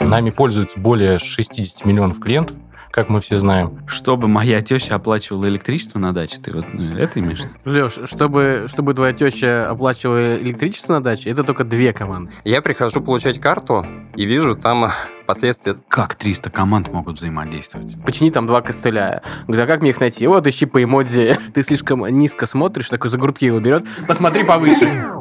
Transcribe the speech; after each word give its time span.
Нами 0.00 0.30
пользуются 0.30 0.78
более 0.78 1.18
60 1.18 1.84
миллионов 1.84 2.20
клиентов, 2.20 2.56
как 2.90 3.08
мы 3.08 3.20
все 3.20 3.38
знаем. 3.38 3.78
Чтобы 3.86 4.28
моя 4.28 4.60
теща 4.60 4.96
оплачивала 4.96 5.46
электричество 5.48 5.98
на 5.98 6.12
даче, 6.12 6.38
ты 6.38 6.52
вот 6.52 6.66
ну, 6.72 6.96
это 6.96 7.20
имеешь? 7.20 7.42
Леш, 7.64 7.98
чтобы, 8.08 8.66
чтобы 8.68 8.94
твоя 8.94 9.12
теща 9.12 9.70
оплачивала 9.70 10.36
электричество 10.36 10.94
на 10.94 11.02
даче, 11.02 11.30
это 11.30 11.44
только 11.44 11.64
две 11.64 11.92
команды. 11.92 12.32
Я 12.44 12.62
прихожу 12.62 13.00
получать 13.00 13.40
карту 13.40 13.86
и 14.16 14.24
вижу 14.24 14.56
там 14.56 14.90
последствия. 15.26 15.76
Как 15.88 16.14
300 16.14 16.50
команд 16.50 16.92
могут 16.92 17.16
взаимодействовать? 17.16 18.02
Почини 18.04 18.30
там 18.30 18.46
два 18.46 18.62
костыля. 18.62 19.22
Говорит, 19.46 19.64
а 19.64 19.66
как 19.66 19.82
мне 19.82 19.90
их 19.90 20.00
найти? 20.00 20.26
Вот 20.26 20.46
ищи 20.46 20.66
по 20.66 20.82
эмодзи. 20.82 21.36
Ты 21.54 21.62
слишком 21.62 22.06
низко 22.06 22.46
смотришь, 22.46 22.88
такой 22.88 23.10
за 23.10 23.18
грудки 23.18 23.44
его 23.44 23.60
берет. 23.60 23.86
Посмотри 24.06 24.44
повыше. 24.44 25.17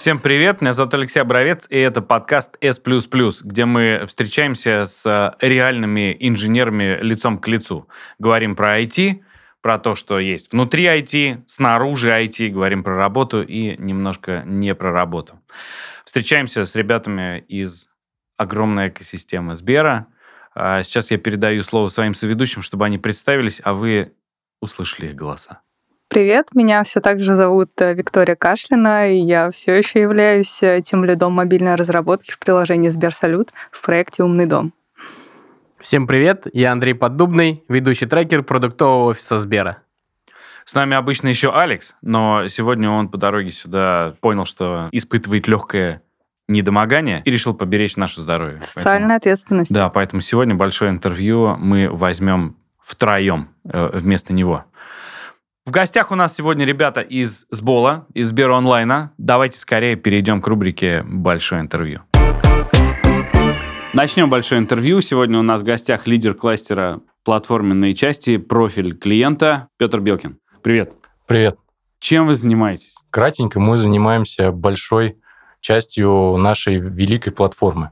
Всем 0.00 0.18
привет, 0.18 0.62
меня 0.62 0.72
зовут 0.72 0.94
Алексей 0.94 1.22
Боровец, 1.24 1.66
и 1.68 1.76
это 1.76 2.00
подкаст 2.00 2.56
S++, 2.62 2.80
где 3.44 3.66
мы 3.66 4.04
встречаемся 4.06 4.86
с 4.86 5.36
реальными 5.42 6.16
инженерами 6.18 6.98
лицом 7.02 7.36
к 7.36 7.46
лицу. 7.48 7.86
Говорим 8.18 8.56
про 8.56 8.80
IT, 8.80 9.20
про 9.60 9.78
то, 9.78 9.94
что 9.94 10.18
есть 10.18 10.52
внутри 10.52 10.86
IT, 10.86 11.42
снаружи 11.46 12.08
IT, 12.08 12.48
говорим 12.48 12.82
про 12.82 12.96
работу 12.96 13.42
и 13.42 13.76
немножко 13.76 14.42
не 14.46 14.74
про 14.74 14.90
работу. 14.90 15.38
Встречаемся 16.06 16.64
с 16.64 16.74
ребятами 16.76 17.44
из 17.48 17.90
огромной 18.38 18.88
экосистемы 18.88 19.54
Сбера. 19.54 20.06
А 20.54 20.82
сейчас 20.82 21.10
я 21.10 21.18
передаю 21.18 21.62
слово 21.62 21.88
своим 21.88 22.14
соведущим, 22.14 22.62
чтобы 22.62 22.86
они 22.86 22.96
представились, 22.96 23.60
а 23.62 23.74
вы 23.74 24.14
услышали 24.62 25.08
их 25.08 25.14
голоса. 25.14 25.60
Привет, 26.10 26.56
меня 26.56 26.82
все 26.82 27.00
так 27.00 27.20
же 27.20 27.36
зовут 27.36 27.70
э, 27.76 27.94
Виктория 27.94 28.34
Кашлина, 28.34 29.08
и 29.08 29.18
я 29.20 29.48
все 29.52 29.74
еще 29.78 30.00
являюсь 30.00 30.60
э, 30.60 30.80
тем 30.82 31.04
лидом 31.04 31.34
мобильной 31.34 31.76
разработки 31.76 32.32
в 32.32 32.40
приложении 32.40 32.88
Сберсалют 32.88 33.50
в 33.70 33.80
проекте 33.80 34.24
«Умный 34.24 34.46
дом». 34.46 34.72
Всем 35.78 36.08
привет, 36.08 36.48
я 36.52 36.72
Андрей 36.72 36.94
Поддубный, 36.94 37.62
ведущий 37.68 38.06
трекер 38.06 38.42
продуктового 38.42 39.10
офиса 39.10 39.38
Сбера. 39.38 39.84
С 40.64 40.74
нами 40.74 40.96
обычно 40.96 41.28
еще 41.28 41.56
Алекс, 41.56 41.94
но 42.02 42.48
сегодня 42.48 42.90
он 42.90 43.08
по 43.08 43.16
дороге 43.16 43.52
сюда 43.52 44.16
понял, 44.20 44.46
что 44.46 44.88
испытывает 44.90 45.46
легкое 45.46 46.02
недомогание 46.48 47.22
и 47.24 47.30
решил 47.30 47.54
поберечь 47.54 47.96
наше 47.96 48.20
здоровье. 48.20 48.60
Социальная 48.62 49.10
поэтому, 49.10 49.16
ответственность. 49.16 49.72
Да, 49.72 49.88
поэтому 49.90 50.22
сегодня 50.22 50.56
большое 50.56 50.90
интервью 50.90 51.56
мы 51.56 51.88
возьмем 51.88 52.56
втроем 52.80 53.50
э, 53.64 53.90
вместо 53.92 54.32
него. 54.32 54.64
В 55.66 55.72
гостях 55.72 56.10
у 56.10 56.14
нас 56.14 56.34
сегодня 56.34 56.64
ребята 56.64 57.02
из 57.02 57.46
Сбола, 57.50 58.06
из 58.14 58.28
Сбера 58.28 58.56
онлайна. 58.56 59.12
Давайте 59.18 59.58
скорее 59.58 59.94
перейдем 59.94 60.40
к 60.40 60.46
рубрике 60.46 61.02
«Большое 61.02 61.60
интервью». 61.60 62.00
Начнем 63.92 64.30
большое 64.30 64.58
интервью. 64.58 65.02
Сегодня 65.02 65.38
у 65.38 65.42
нас 65.42 65.60
в 65.60 65.64
гостях 65.64 66.06
лидер 66.06 66.32
кластера 66.32 67.00
платформенные 67.24 67.94
части, 67.94 68.38
профиль 68.38 68.96
клиента 68.96 69.68
Петр 69.76 70.00
Белкин. 70.00 70.38
Привет. 70.62 70.94
Привет. 71.26 71.58
Чем 71.98 72.26
вы 72.26 72.36
занимаетесь? 72.36 72.96
Кратенько 73.10 73.60
мы 73.60 73.76
занимаемся 73.76 74.52
большой 74.52 75.18
частью 75.60 76.38
нашей 76.38 76.78
великой 76.78 77.32
платформы. 77.32 77.90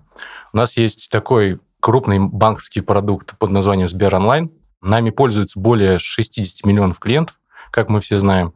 У 0.55 0.57
нас 0.57 0.79
есть 0.79 1.11
такой 1.11 1.61
крупный 1.81 2.19
банковский 2.19 2.81
продукт 2.81 3.37
под 3.39 3.51
названием 3.51 3.89
Сбер 3.89 4.15
Онлайн. 4.15 4.51
Нами 4.81 5.11
пользуются 5.11 5.61
более 5.61 5.99
60 5.99 6.65
миллионов 6.65 6.99
клиентов 6.99 7.39
как 7.71 7.89
мы 7.89 8.01
все 8.01 8.19
знаем. 8.19 8.53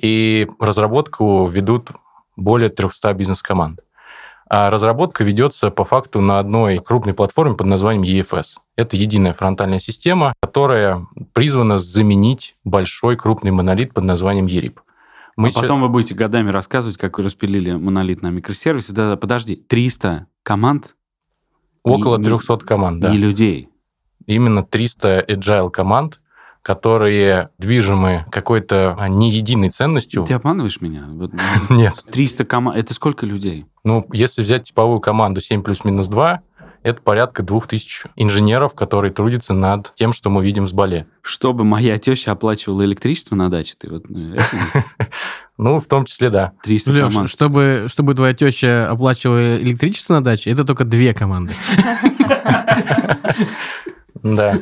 И 0.00 0.48
разработку 0.58 1.46
ведут 1.46 1.90
более 2.36 2.68
300 2.68 3.12
бизнес-команд. 3.14 3.80
А 4.48 4.70
разработка 4.70 5.24
ведется 5.24 5.70
по 5.70 5.84
факту 5.84 6.20
на 6.20 6.38
одной 6.38 6.78
крупной 6.78 7.14
платформе 7.14 7.54
под 7.54 7.66
названием 7.66 8.04
EFS. 8.04 8.56
Это 8.76 8.96
единая 8.96 9.32
фронтальная 9.32 9.78
система, 9.78 10.34
которая 10.40 11.06
призвана 11.32 11.78
заменить 11.78 12.56
большой 12.62 13.16
крупный 13.16 13.52
монолит 13.52 13.94
под 13.94 14.04
названием 14.04 14.46
ERIP. 14.46 14.78
Мы 15.36 15.48
а 15.48 15.50
сейчас... 15.50 15.62
потом 15.62 15.80
вы 15.80 15.88
будете 15.88 16.14
годами 16.14 16.50
рассказывать, 16.50 16.98
как 16.98 17.18
вы 17.18 17.24
распилили 17.24 17.72
монолит 17.72 18.22
на 18.22 18.28
микросервисы. 18.28 18.94
Да, 18.94 19.16
подожди, 19.16 19.56
300 19.56 20.26
команд? 20.42 20.94
Около 21.82 22.18
300 22.18 22.58
команд, 22.58 23.00
да. 23.00 23.10
Не 23.10 23.18
людей? 23.18 23.70
Именно 24.26 24.62
300 24.62 25.24
agile 25.28 25.70
команд, 25.70 26.20
которые 26.64 27.50
движимы 27.58 28.24
какой-то 28.30 28.96
а, 28.98 29.06
не 29.06 29.30
единой 29.30 29.68
ценностью. 29.68 30.24
Ты 30.24 30.32
обманываешь 30.32 30.80
меня? 30.80 31.06
Нет. 31.68 32.02
300 32.10 32.46
команд. 32.46 32.78
Это 32.78 32.94
сколько 32.94 33.26
людей? 33.26 33.66
Ну, 33.84 34.06
если 34.12 34.40
взять 34.40 34.62
типовую 34.64 35.00
команду 35.00 35.42
7 35.42 35.62
плюс-минус 35.62 36.08
2, 36.08 36.40
это 36.82 37.02
порядка 37.02 37.42
2000 37.42 38.08
инженеров, 38.16 38.74
которые 38.74 39.12
трудятся 39.12 39.52
над 39.52 39.92
тем, 39.94 40.14
что 40.14 40.30
мы 40.30 40.42
видим 40.42 40.66
с 40.66 40.72
Бале. 40.72 41.06
Чтобы 41.20 41.64
моя 41.64 41.98
теща 41.98 42.32
оплачивала 42.32 42.82
электричество 42.82 43.36
на 43.36 43.50
даче, 43.50 43.74
ты 43.78 43.90
вот... 43.90 44.04
Ну, 44.08 44.36
ну, 45.58 45.80
в 45.80 45.84
том 45.84 46.06
числе, 46.06 46.30
да. 46.30 46.52
300 46.62 46.92
Леш, 46.92 47.12
команд. 47.12 47.28
Чтобы, 47.28 47.86
чтобы 47.88 48.14
твоя 48.14 48.32
теща 48.32 48.90
оплачивала 48.90 49.58
электричество 49.58 50.14
на 50.14 50.24
даче, 50.24 50.50
это 50.50 50.64
только 50.64 50.84
две 50.84 51.12
команды. 51.12 51.52
Да. 54.22 54.58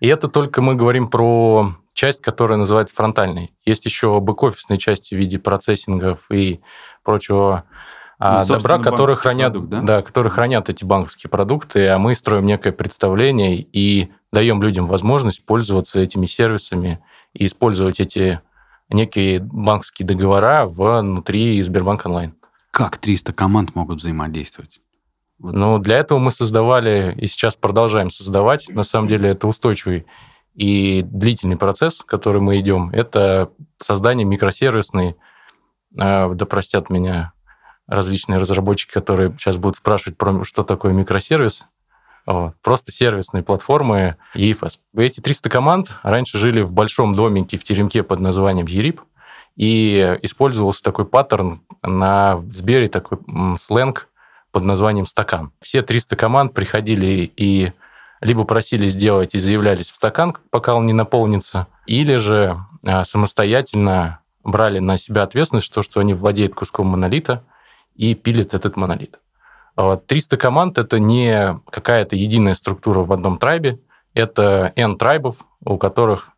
И 0.00 0.08
это 0.08 0.28
только 0.28 0.60
мы 0.60 0.74
говорим 0.74 1.08
про 1.08 1.76
часть, 1.92 2.20
которая 2.20 2.58
называется 2.58 2.94
фронтальной. 2.94 3.54
Есть 3.64 3.84
еще 3.84 4.20
бэк-офисные 4.20 4.78
части 4.78 5.14
в 5.14 5.18
виде 5.18 5.38
процессингов 5.38 6.30
и 6.30 6.60
прочего 7.02 7.64
ну, 8.18 8.44
добра, 8.46 8.78
которые 8.78 9.16
хранят, 9.16 9.52
продукт, 9.52 9.70
да? 9.70 9.80
Да, 9.82 10.02
которые 10.02 10.30
хранят 10.30 10.68
эти 10.68 10.84
банковские 10.84 11.30
продукты, 11.30 11.88
а 11.88 11.98
мы 11.98 12.14
строим 12.14 12.46
некое 12.46 12.72
представление 12.72 13.60
и 13.60 14.12
даем 14.32 14.62
людям 14.62 14.86
возможность 14.86 15.44
пользоваться 15.44 16.00
этими 16.00 16.26
сервисами 16.26 17.00
и 17.32 17.46
использовать 17.46 18.00
эти 18.00 18.40
некие 18.90 19.40
банковские 19.40 20.06
договора 20.06 20.66
внутри 20.66 21.60
Сбербанк 21.62 22.06
онлайн. 22.06 22.34
Как 22.70 22.98
300 22.98 23.32
команд 23.32 23.74
могут 23.74 23.98
взаимодействовать? 23.98 24.80
Ну, 25.52 25.78
для 25.78 25.98
этого 25.98 26.18
мы 26.18 26.32
создавали 26.32 27.14
и 27.18 27.26
сейчас 27.26 27.56
продолжаем 27.56 28.10
создавать. 28.10 28.68
На 28.68 28.82
самом 28.82 29.08
деле 29.08 29.30
это 29.30 29.46
устойчивый 29.46 30.06
и 30.54 31.02
длительный 31.02 31.56
процесс, 31.56 32.02
который 32.02 32.40
мы 32.40 32.58
идем. 32.60 32.90
Это 32.90 33.50
создание 33.76 34.24
микросервисной, 34.24 35.16
э, 35.98 36.34
да 36.34 36.46
простят 36.46 36.88
меня 36.88 37.32
различные 37.86 38.38
разработчики, 38.38 38.92
которые 38.92 39.34
сейчас 39.38 39.58
будут 39.58 39.76
спрашивать 39.76 40.16
про 40.16 40.44
что 40.44 40.62
такое 40.62 40.92
микросервис. 40.92 41.66
Вот. 42.24 42.54
Просто 42.62 42.90
сервисные 42.90 43.42
платформы 43.42 44.16
EFS. 44.34 44.78
Эти 44.96 45.20
300 45.20 45.50
команд 45.50 45.98
раньше 46.02 46.38
жили 46.38 46.62
в 46.62 46.72
большом 46.72 47.14
домике 47.14 47.58
в 47.58 47.64
теремке 47.64 48.02
под 48.02 48.20
названием 48.20 48.66
ERIP, 48.66 49.00
и 49.56 50.18
использовался 50.22 50.82
такой 50.82 51.04
паттерн 51.04 51.62
на 51.82 52.40
Сбере, 52.48 52.88
такой 52.88 53.18
сленг 53.58 54.08
под 54.54 54.62
названием 54.62 55.04
«Стакан». 55.04 55.52
Все 55.60 55.82
300 55.82 56.14
команд 56.14 56.54
приходили 56.54 57.30
и 57.36 57.72
либо 58.20 58.44
просили 58.44 58.86
сделать 58.86 59.34
и 59.34 59.38
заявлялись 59.38 59.90
в 59.90 59.96
стакан, 59.96 60.36
пока 60.50 60.76
он 60.76 60.86
не 60.86 60.92
наполнится, 60.92 61.66
или 61.86 62.16
же 62.16 62.56
а, 62.86 63.04
самостоятельно 63.04 64.20
брали 64.44 64.78
на 64.78 64.96
себя 64.96 65.24
ответственность, 65.24 65.74
то, 65.74 65.82
что 65.82 65.98
они 65.98 66.14
владеют 66.14 66.54
куском 66.54 66.86
монолита 66.86 67.44
и 67.96 68.14
пилят 68.14 68.54
этот 68.54 68.76
монолит. 68.76 69.18
300 69.76 70.36
команд— 70.36 70.78
это 70.78 71.00
не 71.00 71.58
какая-то 71.68 72.14
единая 72.14 72.54
структура 72.54 73.00
в 73.00 73.12
одном 73.12 73.38
трайбе, 73.38 73.80
это 74.14 74.72
N 74.76 74.96
трайбов, 74.96 75.44
у 75.64 75.78
которых 75.78 76.28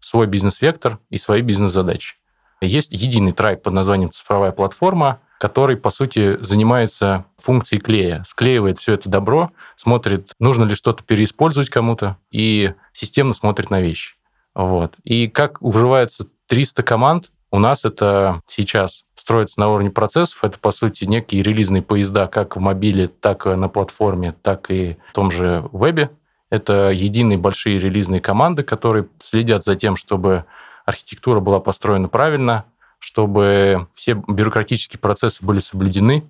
свой 0.00 0.26
бизнес-вектор 0.26 0.98
и 1.10 1.18
свои 1.18 1.42
бизнес-задачи. 1.42 2.14
Есть 2.62 2.94
единый 2.94 3.32
трайб 3.32 3.62
под 3.62 3.74
названием 3.74 4.10
«Цифровая 4.10 4.52
платформа», 4.52 5.20
который, 5.38 5.76
по 5.76 5.90
сути, 5.90 6.38
занимается 6.42 7.26
функцией 7.38 7.80
клея, 7.80 8.22
склеивает 8.26 8.78
все 8.78 8.94
это 8.94 9.08
добро, 9.08 9.50
смотрит, 9.76 10.32
нужно 10.38 10.64
ли 10.64 10.74
что-то 10.74 11.02
переиспользовать 11.04 11.70
кому-то, 11.70 12.16
и 12.30 12.72
системно 12.92 13.34
смотрит 13.34 13.70
на 13.70 13.80
вещи. 13.80 14.14
Вот. 14.54 14.94
И 15.04 15.28
как 15.28 15.60
уживается 15.60 16.26
300 16.46 16.82
команд, 16.82 17.30
у 17.50 17.58
нас 17.58 17.84
это 17.84 18.40
сейчас 18.46 19.04
строится 19.14 19.60
на 19.60 19.68
уровне 19.68 19.90
процессов. 19.90 20.42
Это, 20.44 20.58
по 20.58 20.70
сути, 20.70 21.04
некие 21.04 21.42
релизные 21.42 21.82
поезда 21.82 22.26
как 22.26 22.56
в 22.56 22.60
мобиле, 22.60 23.06
так 23.06 23.46
и 23.46 23.50
на 23.50 23.68
платформе, 23.68 24.34
так 24.42 24.70
и 24.70 24.96
в 25.10 25.14
том 25.14 25.30
же 25.30 25.68
вебе. 25.72 26.10
Это 26.50 26.90
единые 26.90 27.38
большие 27.38 27.78
релизные 27.78 28.20
команды, 28.20 28.62
которые 28.62 29.08
следят 29.18 29.64
за 29.64 29.76
тем, 29.76 29.96
чтобы 29.96 30.44
архитектура 30.84 31.40
была 31.40 31.60
построена 31.60 32.08
правильно, 32.08 32.64
чтобы 32.98 33.88
все 33.94 34.14
бюрократические 34.14 35.00
процессы 35.00 35.44
были 35.44 35.58
соблюдены, 35.58 36.24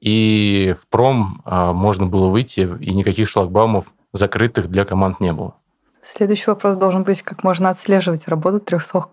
и 0.00 0.74
в 0.80 0.88
пром 0.88 1.42
а, 1.44 1.72
можно 1.72 2.06
было 2.06 2.28
выйти, 2.28 2.68
и 2.80 2.92
никаких 2.92 3.28
шлагбаумов 3.28 3.92
закрытых 4.12 4.68
для 4.68 4.84
команд 4.84 5.20
не 5.20 5.32
было. 5.32 5.54
Следующий 6.02 6.50
вопрос 6.50 6.74
должен 6.74 7.04
быть, 7.04 7.22
как 7.22 7.44
можно 7.44 7.70
отслеживать 7.70 8.26
работу 8.26 8.58
300, 8.58 9.04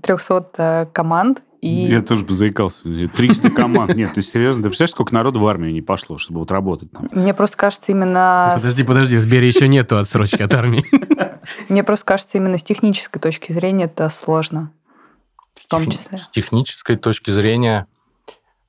300 0.00 0.46
э, 0.56 0.86
команд 0.90 1.42
И... 1.60 1.68
Я 1.68 2.00
тоже 2.00 2.24
бы 2.24 2.32
заикался. 2.32 2.84
300 2.84 3.50
команд. 3.50 3.94
Нет, 3.94 4.14
ты 4.14 4.22
серьезно? 4.22 4.62
Ты 4.62 4.68
представляешь, 4.70 4.92
сколько 4.92 5.12
народу 5.12 5.40
в 5.40 5.46
армию 5.46 5.74
не 5.74 5.82
пошло, 5.82 6.16
чтобы 6.16 6.40
вот 6.40 6.50
работать 6.50 6.90
там? 6.92 7.08
Мне 7.12 7.34
просто 7.34 7.58
кажется 7.58 7.92
именно... 7.92 8.54
с- 8.56 8.62
Подожди, 8.62 8.84
подожди, 8.84 9.16
в 9.18 9.20
Сбере 9.20 9.48
еще 9.48 9.68
нету 9.68 9.98
отсрочки 9.98 10.40
от 10.40 10.54
армии. 10.54 10.84
Мне 11.68 11.84
просто 11.84 12.06
кажется, 12.06 12.38
именно 12.38 12.56
с 12.56 12.64
технической 12.64 13.20
точки 13.20 13.52
зрения 13.52 13.84
это 13.84 14.08
сложно. 14.08 14.72
В 15.56 15.66
том 15.68 15.90
числе. 15.90 16.18
С 16.18 16.28
технической 16.28 16.96
точки 16.96 17.30
зрения, 17.30 17.86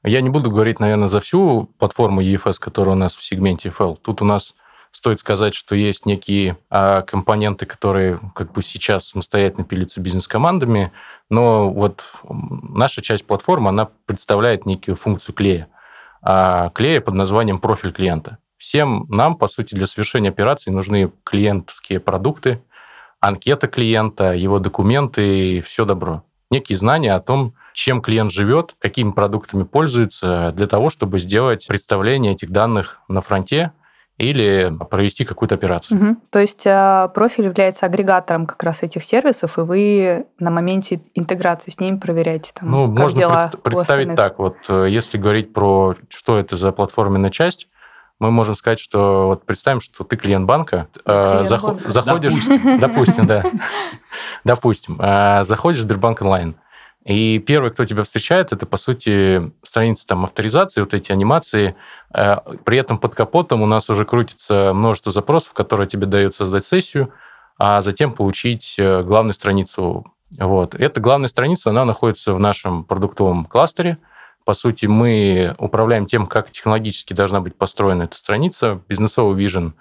я 0.03 0.21
не 0.21 0.29
буду 0.29 0.49
говорить, 0.49 0.79
наверное, 0.79 1.09
за 1.09 1.19
всю 1.19 1.69
платформу 1.77 2.21
EFS, 2.21 2.55
которая 2.59 2.95
у 2.95 2.97
нас 2.97 3.15
в 3.15 3.23
сегменте 3.23 3.69
FL. 3.69 3.97
Тут 4.01 4.21
у 4.21 4.25
нас 4.25 4.55
стоит 4.91 5.19
сказать, 5.19 5.53
что 5.53 5.75
есть 5.75 6.05
некие 6.05 6.57
а, 6.69 7.01
компоненты, 7.01 7.65
которые 7.65 8.19
как 8.33 8.53
бы 8.53 8.61
сейчас 8.61 9.09
самостоятельно 9.09 9.63
пилятся 9.63 10.01
бизнес-командами, 10.01 10.91
но 11.29 11.69
вот 11.69 12.05
наша 12.23 13.01
часть 13.01 13.27
платформы, 13.27 13.69
она 13.69 13.89
представляет 14.05 14.65
некую 14.65 14.95
функцию 14.95 15.35
клея. 15.35 15.67
А 16.21 16.69
клея 16.71 16.99
под 17.01 17.13
названием 17.13 17.59
профиль 17.59 17.91
клиента. 17.91 18.39
Всем 18.57 19.05
нам, 19.09 19.35
по 19.35 19.47
сути, 19.47 19.75
для 19.75 19.85
совершения 19.85 20.29
операций 20.29 20.73
нужны 20.73 21.11
клиентские 21.23 21.99
продукты, 21.99 22.63
анкета 23.19 23.67
клиента, 23.67 24.33
его 24.33 24.59
документы 24.59 25.57
и 25.57 25.61
все 25.61 25.85
добро. 25.85 26.23
Некие 26.49 26.77
знания 26.77 27.13
о 27.13 27.19
том, 27.19 27.53
чем 27.73 28.01
клиент 28.01 28.31
живет, 28.31 28.75
какими 28.79 29.11
продуктами 29.11 29.63
пользуется, 29.63 30.51
для 30.55 30.67
того, 30.67 30.89
чтобы 30.89 31.19
сделать 31.19 31.67
представление 31.67 32.33
этих 32.33 32.51
данных 32.51 33.01
на 33.07 33.21
фронте 33.21 33.71
или 34.17 34.73
провести 34.89 35.25
какую-то 35.25 35.55
операцию. 35.55 35.97
Мгм. 35.97 36.21
То 36.31 36.39
есть 36.39 36.65
э, 36.65 37.09
профиль 37.13 37.45
является 37.45 37.85
агрегатором 37.85 38.47
как 38.47 38.63
раз 38.63 38.81
этих 38.81 39.03
сервисов, 39.03 39.59
и 39.59 39.61
вы 39.61 40.25
на 40.39 40.49
моменте 40.49 41.01
интеграции 41.13 41.69
с 41.69 41.79
ними 41.79 41.97
проверяете, 41.97 42.51
там, 42.55 42.71
Ну, 42.71 42.87
как 42.87 42.99
можно 42.99 43.19
дела 43.19 43.51
у 43.53 43.57
представить 43.57 44.15
так. 44.15 44.39
Вот 44.39 44.57
э, 44.69 44.87
если 44.89 45.19
говорить 45.19 45.53
про 45.53 45.95
что 46.09 46.37
это 46.37 46.55
за 46.55 46.71
платформенная 46.71 47.29
часть, 47.29 47.67
мы 48.19 48.31
можем 48.31 48.55
сказать, 48.55 48.79
что 48.79 49.27
вот 49.27 49.45
представим, 49.45 49.79
что 49.81 50.03
ты 50.03 50.15
клиент 50.17 50.45
банка, 50.45 50.87
э, 51.05 51.31
Клиент 51.31 51.47
захо- 51.51 51.67
банка. 51.73 51.89
заходишь, 51.91 52.33
допустим, 52.79 53.27
да, 53.27 53.43
допустим, 54.43 54.97
э, 54.99 55.43
заходишь 55.43 55.79
в 55.79 55.83
Сбербанк 55.83 56.21
онлайн, 56.21 56.55
и 57.05 57.39
первый, 57.39 57.71
кто 57.71 57.85
тебя 57.85 58.03
встречает, 58.03 58.51
это, 58.51 58.65
по 58.65 58.75
сути, 58.75 59.51
страница 59.63 60.07
там 60.07 60.25
авторизации, 60.25 60.81
вот 60.81 60.93
эти 60.93 61.11
анимации. 61.11 61.75
Э, 62.13 62.37
При 62.65 62.77
этом 62.77 62.97
под 62.97 63.15
капотом 63.15 63.61
у 63.61 63.65
нас 63.65 63.89
уже 63.89 64.03
крутится 64.03 64.71
множество 64.73 65.11
запросов, 65.11 65.53
которые 65.53 65.87
тебе 65.87 66.05
дают 66.05 66.35
создать 66.35 66.65
сессию, 66.65 67.13
а 67.57 67.81
затем 67.81 68.11
получить 68.11 68.75
э, 68.77 69.03
главную 69.03 69.33
страницу. 69.33 70.05
Вот. 70.37 70.75
Эта 70.75 70.99
главная 70.99 71.29
страница, 71.29 71.69
она 71.69 71.85
находится 71.85 72.33
в 72.33 72.39
нашем 72.39 72.83
продуктовом 72.83 73.45
кластере. 73.45 73.99
По 74.47 74.53
сути, 74.53 74.85
мы 74.85 75.55
управляем 75.57 76.05
тем, 76.05 76.25
как 76.25 76.49
технологически 76.51 77.11
должна 77.11 77.41
быть 77.41 77.57
построена 77.57 78.03
эта 78.03 78.15
страница. 78.15 78.81
Бизнесовый 78.87 79.43
vision 79.43 79.73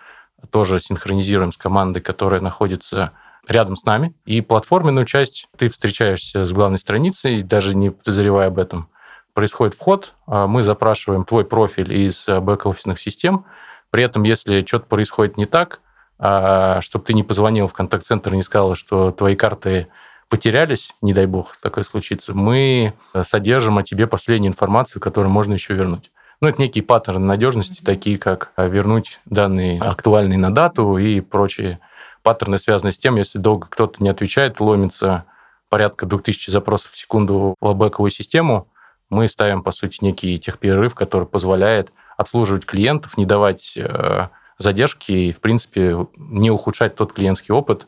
тоже 0.50 0.80
синхронизируем 0.80 1.52
с 1.52 1.56
командой, 1.56 2.00
которая 2.00 2.40
находится 2.40 3.12
рядом 3.46 3.76
с 3.76 3.84
нами. 3.84 4.16
И 4.24 4.40
платформенную 4.40 5.06
часть 5.06 5.46
ты 5.56 5.68
встречаешься 5.68 6.44
с 6.44 6.52
главной 6.52 6.78
страницей, 6.78 7.44
даже 7.44 7.76
не 7.76 7.90
подозревая 7.90 8.48
об 8.48 8.58
этом. 8.58 8.88
Происходит 9.34 9.74
вход, 9.74 10.14
а 10.26 10.48
мы 10.48 10.64
запрашиваем 10.64 11.24
твой 11.24 11.44
профиль 11.44 11.92
из 11.92 12.26
бэк-офисных 12.26 12.98
систем. 12.98 13.44
При 13.90 14.02
этом, 14.02 14.24
если 14.24 14.66
что-то 14.66 14.86
происходит 14.86 15.36
не 15.36 15.46
так, 15.46 15.78
чтобы 16.18 17.04
ты 17.04 17.14
не 17.14 17.22
позвонил 17.22 17.68
в 17.68 17.72
контакт-центр 17.72 18.32
и 18.32 18.36
не 18.38 18.42
сказал, 18.42 18.74
что 18.74 19.12
твои 19.12 19.36
карты 19.36 19.86
потерялись, 20.28 20.94
не 21.02 21.12
дай 21.12 21.26
бог 21.26 21.56
такое 21.58 21.84
случится, 21.84 22.34
мы 22.34 22.94
содержим 23.22 23.78
о 23.78 23.82
тебе 23.82 24.06
последнюю 24.06 24.50
информацию, 24.50 25.00
которую 25.00 25.32
можно 25.32 25.54
еще 25.54 25.74
вернуть. 25.74 26.10
Ну, 26.40 26.48
это 26.48 26.60
некие 26.60 26.84
паттерны 26.84 27.24
надежности, 27.24 27.82
такие 27.82 28.18
как 28.18 28.52
а, 28.56 28.66
вернуть 28.66 29.20
данные 29.24 29.80
актуальные 29.80 30.38
на 30.38 30.54
дату 30.54 30.98
и 30.98 31.20
прочие 31.20 31.80
паттерны, 32.22 32.58
связанные 32.58 32.92
с 32.92 32.98
тем, 32.98 33.16
если 33.16 33.38
долго 33.38 33.68
кто-то 33.68 34.02
не 34.02 34.10
отвечает, 34.10 34.60
ломится 34.60 35.24
порядка 35.70 36.04
2000 36.04 36.50
запросов 36.50 36.92
в 36.92 36.98
секунду 36.98 37.54
в 37.60 37.74
бэковую 37.74 38.10
систему, 38.10 38.68
мы 39.08 39.28
ставим, 39.28 39.62
по 39.62 39.70
сути, 39.70 39.98
некий 40.02 40.38
техперерыв, 40.38 40.94
который 40.94 41.26
позволяет 41.26 41.92
обслуживать 42.16 42.66
клиентов, 42.66 43.16
не 43.16 43.24
давать 43.24 43.76
э, 43.76 44.28
задержки 44.58 45.12
и, 45.12 45.32
в 45.32 45.40
принципе, 45.40 46.06
не 46.16 46.50
ухудшать 46.50 46.96
тот 46.96 47.12
клиентский 47.12 47.54
опыт, 47.54 47.86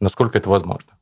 насколько 0.00 0.38
это 0.38 0.50
возможно. 0.50 0.95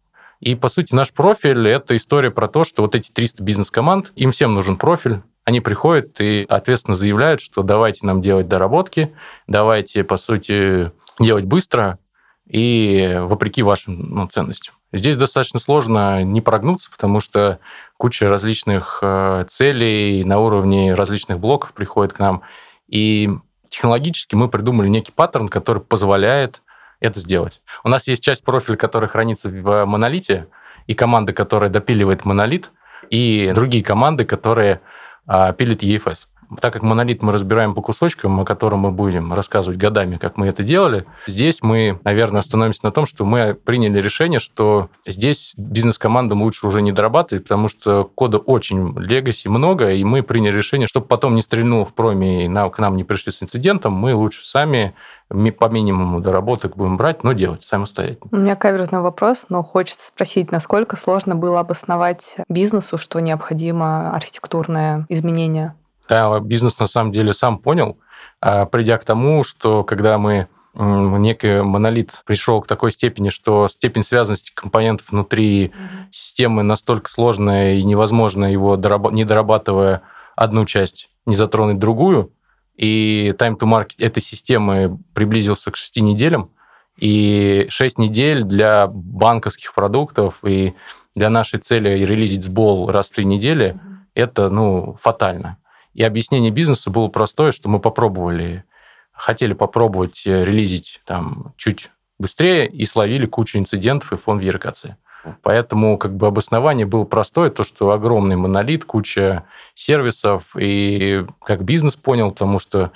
И, 0.45 0.55
по 0.57 0.69
сути, 0.69 0.95
наш 0.95 1.11
профиль– 1.11 1.67
это 1.71 1.97
история 1.97 2.31
про 2.31 2.49
то, 2.49 2.65
что 2.65 2.83
вот 2.83 2.95
эти 2.95 3.11
300 3.11 3.43
бизнес-команд, 3.43 4.13
им 4.15 4.31
всем 4.31 4.55
нужен 4.55 4.77
профиль, 4.77 5.23
они 5.45 5.63
приходят 5.63 6.21
и 6.21 6.45
ответственно 6.47 6.95
заявляют, 6.95 7.41
что 7.41 7.63
давайте 7.63 8.07
нам 8.07 8.21
делать 8.21 8.47
доработки, 8.47 9.15
давайте, 9.47 10.05
по 10.05 10.19
сути, 10.19 10.93
делать 11.19 11.47
быстро 11.47 11.99
и 12.47 13.17
вопреки 13.23 13.63
вашим 13.63 13.95
ну, 13.99 14.27
ценностям. 14.27 14.75
Здесь 14.93 15.17
достаточно 15.17 15.59
сложно 15.59 16.23
не 16.25 16.43
прогнуться, 16.43 16.91
потому 16.91 17.21
что 17.21 17.59
куча 17.97 18.29
различных 18.29 18.99
э, 19.01 19.47
целей 19.49 20.25
на 20.25 20.41
уровне 20.41 20.93
различных 20.93 21.41
блоков 21.41 21.73
приходит 21.73 22.13
к 22.13 22.19
нам. 22.19 22.43
И 22.87 23.31
технологически 23.71 24.35
мы 24.35 24.51
придумали 24.51 24.89
некий 24.89 25.11
паттерн, 25.11 25.49
который 25.49 25.83
позволяет 25.83 26.61
это 27.01 27.21
сделать. 27.21 27.61
У 27.83 27.89
нас 27.89 28.09
есть 28.09 28.23
часть 28.23 28.45
профиля, 28.45 28.77
которая 28.77 29.09
хранится 29.09 29.49
в 29.49 29.85
монолите, 29.85 30.47
и 30.87 30.95
команда, 30.95 31.33
которая 31.33 31.71
допиливает 31.71 32.25
монолит, 32.25 32.71
и 33.11 33.53
другие 33.55 33.83
команды, 33.83 34.25
которые 34.25 34.81
а, 35.27 35.53
пилят 35.53 35.83
EFS. 35.83 36.29
Так 36.61 36.73
как 36.73 36.83
монолит 36.83 37.23
мы 37.23 37.33
разбираем 37.33 37.75
по 37.75 37.83
кусочкам, 37.83 38.41
о 38.41 38.45
котором 38.45 38.81
мы 38.81 38.91
будем 38.91 39.33
рассказывать 39.33 39.79
годами, 39.79 40.17
как 40.17 40.37
мы 40.37 40.47
это 40.47 40.63
делали, 40.63 41.05
здесь 41.27 41.63
мы, 41.63 41.99
наверное, 42.05 42.41
остановимся 42.41 42.81
на 42.83 42.91
том, 42.93 43.07
что 43.07 43.25
мы 43.25 43.55
приняли 43.55 44.01
решение, 44.01 44.41
что 44.41 44.89
здесь 45.07 45.55
бизнес-командам 45.57 46.43
лучше 46.43 46.67
уже 46.67 46.83
не 46.83 46.93
дорабатывать, 46.93 47.45
потому 47.45 47.69
что 47.69 48.05
кода 48.15 48.39
очень 48.39 48.99
легаси 48.99 49.49
много, 49.49 49.91
и 49.93 50.05
мы 50.05 50.23
приняли 50.23 50.57
решение, 50.57 50.87
чтобы 50.87 51.07
потом 51.07 51.35
не 51.35 51.43
стрельнуло 51.43 51.85
в 51.85 51.95
проме 51.95 52.45
и 52.45 52.49
на- 52.49 52.69
к 52.71 52.79
нам 52.79 52.97
не 52.97 53.05
пришли 53.05 53.33
с 53.33 53.43
инцидентом, 53.43 53.93
мы 53.93 54.15
лучше 54.15 54.45
сами 54.45 54.95
ми- 55.31 55.51
по 55.51 55.69
минимуму 55.69 56.21
доработок 56.21 56.77
будем 56.77 56.97
брать, 56.97 57.25
но 57.25 57.33
делать 57.33 57.63
самостоятельно. 57.63 58.29
У 58.31 58.37
меня 58.37 58.57
каверзный 58.57 59.01
вопрос, 59.01 59.47
но 59.49 59.63
хочется 59.63 60.07
спросить, 60.09 60.53
насколько 60.53 60.97
сложно 60.97 61.35
было 61.35 61.61
обосновать 61.61 62.37
бизнесу, 62.49 62.97
что 62.99 63.21
необходимо 63.21 64.15
архитектурное 64.15 65.07
изменение? 65.09 65.75
Да, 66.09 66.39
бизнес 66.41 66.79
на 66.79 66.87
самом 66.87 67.13
деле 67.13 67.33
сам 67.33 67.59
понял, 67.59 67.99
а, 68.41 68.67
придя 68.67 68.99
к 68.99 69.05
тому, 69.05 69.43
что 69.43 69.85
когда 69.85 70.19
мы 70.19 70.49
некий 70.77 71.63
монолит 71.63 72.23
пришел 72.27 72.61
к 72.61 72.67
такой 72.67 72.91
степени, 72.91 73.31
что 73.31 73.69
степень 73.69 74.03
связанности 74.03 74.53
компонентов 74.53 75.11
внутри 75.11 75.73
системы 76.11 76.65
настолько 76.65 77.09
сложная 77.09 77.75
и 77.75 77.85
невозможно 77.85 78.51
его, 78.51 78.77
дораба- 78.77 79.13
не 79.13 79.25
дорабатывая 79.25 80.03
одну 80.35 80.65
часть, 80.65 81.11
не 81.27 81.37
затронуть 81.37 81.79
другую, 81.79 82.33
и 82.77 83.33
time 83.39 83.57
to 83.57 83.69
market 83.69 84.05
этой 84.05 84.21
системы 84.21 84.99
приблизился 85.15 85.71
к 85.71 85.77
6 85.77 86.03
неделям, 86.03 86.51
и 86.97 87.67
6 87.69 87.99
недель 87.99 88.43
для 88.43 88.89
банковских 88.89 89.75
продуктов 89.75 90.39
и 90.45 90.75
для 91.15 91.31
нашей 91.31 91.61
цели 91.61 92.05
релизить 92.05 92.45
сбол 92.45 92.91
раз 92.91 93.09
в 93.09 93.15
3 93.15 93.25
недели, 93.25 93.79
это, 94.15 94.51
ну, 94.51 94.97
фатально. 95.01 95.59
И 95.95 96.03
объяснение 96.03 96.51
бизнеса 96.51 96.91
было 96.91 97.09
простое, 97.09 97.53
что 97.53 97.69
мы 97.69 97.81
попробовали, 97.81 98.65
хотели 99.13 99.53
попробовать 99.55 100.27
э, 100.27 100.45
релизить 100.45 101.01
там 101.05 101.55
чуть 101.57 101.91
быстрее 102.19 102.69
и 102.69 102.85
словили 102.85 103.27
кучу 103.27 103.59
инцидентов 103.59 104.13
и 104.13 104.17
фон 104.17 104.39
в. 104.39 104.97
Поэтому 105.43 105.97
как 105.97 106.15
бы 106.17 106.27
обоснование 106.27 106.85
было 106.85 107.05
простое, 107.05 107.51
то, 107.51 107.65
что 107.65 107.93
огромный 107.93 108.37
монолит, 108.37 108.85
куча 108.85 109.45
сервисов, 109.73 110.55
и 110.59 111.25
как 111.43 111.65
бизнес 111.65 111.97
понял, 111.97 112.31
потому 112.31 112.59
что 112.59 112.93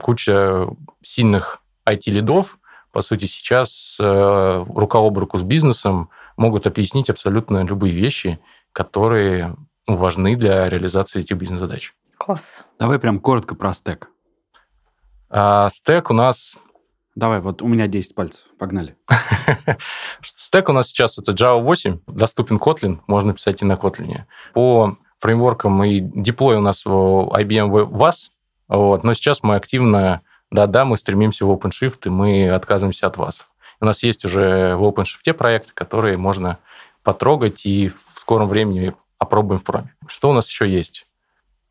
куча 0.00 0.68
сильных 1.02 1.60
IT-лидов, 1.84 2.58
по 2.92 3.02
сути, 3.02 3.26
сейчас 3.26 3.98
э, 4.00 4.64
рука 4.68 4.98
об 4.98 5.18
руку 5.18 5.38
с 5.38 5.42
бизнесом 5.42 6.08
могут 6.36 6.66
объяснить 6.66 7.10
абсолютно 7.10 7.64
любые 7.64 7.92
вещи, 7.92 8.38
которые 8.72 9.56
ну, 9.86 9.96
важны 9.96 10.36
для 10.36 10.68
реализации 10.68 11.20
этих 11.20 11.36
бизнес-задач. 11.36 11.94
Класс. 12.18 12.64
Давай 12.78 12.98
прям 12.98 13.20
коротко 13.20 13.54
про 13.54 13.72
стек. 13.74 14.10
А 15.28 15.68
стек 15.70 16.10
у 16.10 16.14
нас 16.14 16.58
Давай, 17.16 17.40
вот 17.40 17.62
у 17.62 17.66
меня 17.66 17.86
10 17.86 18.14
пальцев. 18.14 18.44
Погнали. 18.58 18.94
Стек 20.22 20.68
у 20.68 20.72
нас 20.72 20.88
сейчас 20.88 21.18
это 21.18 21.32
Java 21.32 21.62
8, 21.62 22.00
доступен 22.06 22.58
Kotlin, 22.58 22.98
можно 23.06 23.32
писать 23.32 23.62
и 23.62 23.64
на 23.64 23.72
Kotlin. 23.72 24.24
По 24.52 24.98
фреймворкам 25.16 25.82
и 25.82 26.00
диплой 26.00 26.56
у 26.56 26.60
нас 26.60 26.84
в 26.84 26.90
IBM 26.90 27.70
VAS, 27.90 28.28
вот, 28.68 29.02
но 29.02 29.14
сейчас 29.14 29.42
мы 29.42 29.56
активно, 29.56 30.20
да-да, 30.50 30.84
мы 30.84 30.98
стремимся 30.98 31.46
в 31.46 31.50
OpenShift, 31.50 32.00
и 32.04 32.10
мы 32.10 32.50
отказываемся 32.50 33.06
от 33.06 33.16
VAS. 33.16 33.44
У 33.80 33.86
нас 33.86 34.02
есть 34.02 34.26
уже 34.26 34.76
в 34.76 34.84
OpenShift 34.84 35.32
проекты, 35.32 35.72
которые 35.72 36.18
можно 36.18 36.58
потрогать 37.02 37.64
и 37.64 37.92
в 38.12 38.20
скором 38.20 38.46
времени 38.48 38.94
опробуем 39.18 39.58
в 39.58 39.64
проме. 39.64 39.94
Что 40.06 40.28
у 40.28 40.32
нас 40.34 40.48
еще 40.48 40.68
есть? 40.68 41.06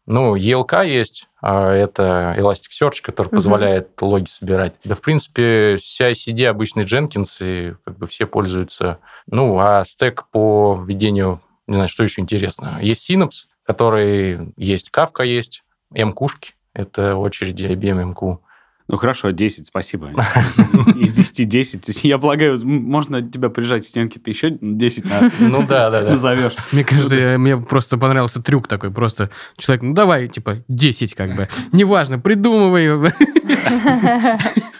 Ну, 0.07 0.35
ELK 0.35 0.85
есть, 0.87 1.27
а, 1.41 1.71
это 1.71 2.35
Elasticsearch, 2.37 3.01
который 3.01 3.27
Мгм. 3.27 3.35
позволяет 3.37 4.01
логи 4.01 4.27
собирать. 4.27 4.73
Да, 4.83 4.93
в 4.95 5.01
принципе, 5.01 5.77
CI-CD 5.77 6.45
обычный 6.45 6.83
Jenkins, 6.83 7.37
и 7.39 7.73
как 7.83 7.97
бы 7.97 8.05
все 8.05 8.27
пользуются. 8.27 8.99
Ну, 9.27 9.57
а 9.59 9.83
стек 9.83 10.25
по 10.31 10.79
введению, 10.79 11.41
не 11.67 11.75
знаю, 11.75 11.89
что 11.89 12.03
еще 12.03 12.21
интересно. 12.21 12.77
Есть 12.81 13.09
Synapse, 13.09 13.47
который 13.63 14.53
есть, 14.57 14.91
Kafka 14.93 15.25
есть, 15.25 15.63
MQ-шки, 15.93 16.51
это 16.73 17.15
очереди 17.15 17.63
IBM 17.65 18.13
MQ. 18.13 18.37
Ну 18.87 18.97
хорошо, 18.97 19.31
10, 19.31 19.65
спасибо. 19.67 20.11
Из 20.99 21.13
10 21.13 21.47
10. 21.49 21.81
То 21.85 21.89
есть 21.91 22.03
Я 22.03 22.19
полагаю, 22.19 22.61
можно 22.65 23.21
тебя 23.27 23.49
прижать 23.49 23.83
к 23.83 23.87
стенке, 23.89 24.19
ты 24.19 24.29
еще 24.29 24.55
10 24.61 25.05
на- 25.05 25.31
Ну 25.39 25.65
да, 25.67 25.89
да, 25.89 26.01
да. 26.03 26.11
назовешь. 26.11 26.53
Мне 26.71 26.83
кажется, 26.83 27.15
я- 27.15 27.37
мне 27.39 27.57
просто 27.57 27.97
понравился 27.97 28.41
трюк 28.43 28.67
такой, 28.67 28.91
просто 28.91 29.31
человек, 29.57 29.83
ну 29.83 29.93
давай, 29.93 30.27
типа, 30.27 30.63
10 30.67 31.15
как 31.15 31.35
бы. 31.35 31.47
Неважно, 31.71 32.19
придумывай. 32.19 33.11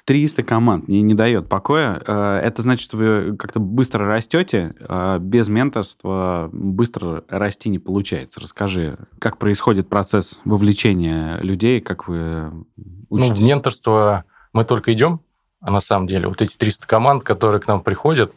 300 0.06 0.44
команд 0.44 0.88
мне 0.88 1.02
не 1.02 1.14
дает 1.16 1.50
покоя. 1.50 2.02
Э, 2.06 2.40
Это 2.44 2.62
значит, 2.62 2.84
что 2.84 2.98
вы 2.98 3.36
как-то 3.38 3.60
быстро 3.60 4.06
растете. 4.08 4.76
а 4.88 5.18
Без 5.20 5.50
менторства 5.50 6.50
быстро 6.54 7.24
расти 7.28 7.70
не 7.70 7.80
получается. 7.80 8.40
Расскажи, 8.40 8.98
как 9.20 9.38
происходит 9.38 9.90
процесс 9.90 10.40
вовлечения 10.46 11.38
людей, 11.42 11.82
как 11.82 12.08
вы 12.08 12.52
Ну, 12.52 12.66
в 13.10 13.14
учитесь? 13.14 13.42
менторство 13.48 14.26
мы 14.54 14.64
только 14.64 14.94
идем, 14.94 15.22
а 15.60 15.72
на 15.72 15.80
самом 15.82 16.06
деле 16.08 16.28
вот 16.28 16.42
эти 16.42 16.56
300 16.56 16.86
команд, 16.88 17.24
которые 17.24 17.60
к 17.60 17.68
нам 17.68 17.82
приходят, 17.82 18.32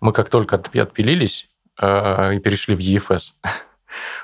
мы 0.00 0.12
как 0.12 0.28
только 0.28 0.54
от- 0.56 0.74
отпилились 0.74 1.48
э, 1.80 2.36
и 2.36 2.38
перешли 2.38 2.76
в 2.76 2.78
EFS, 2.80 3.32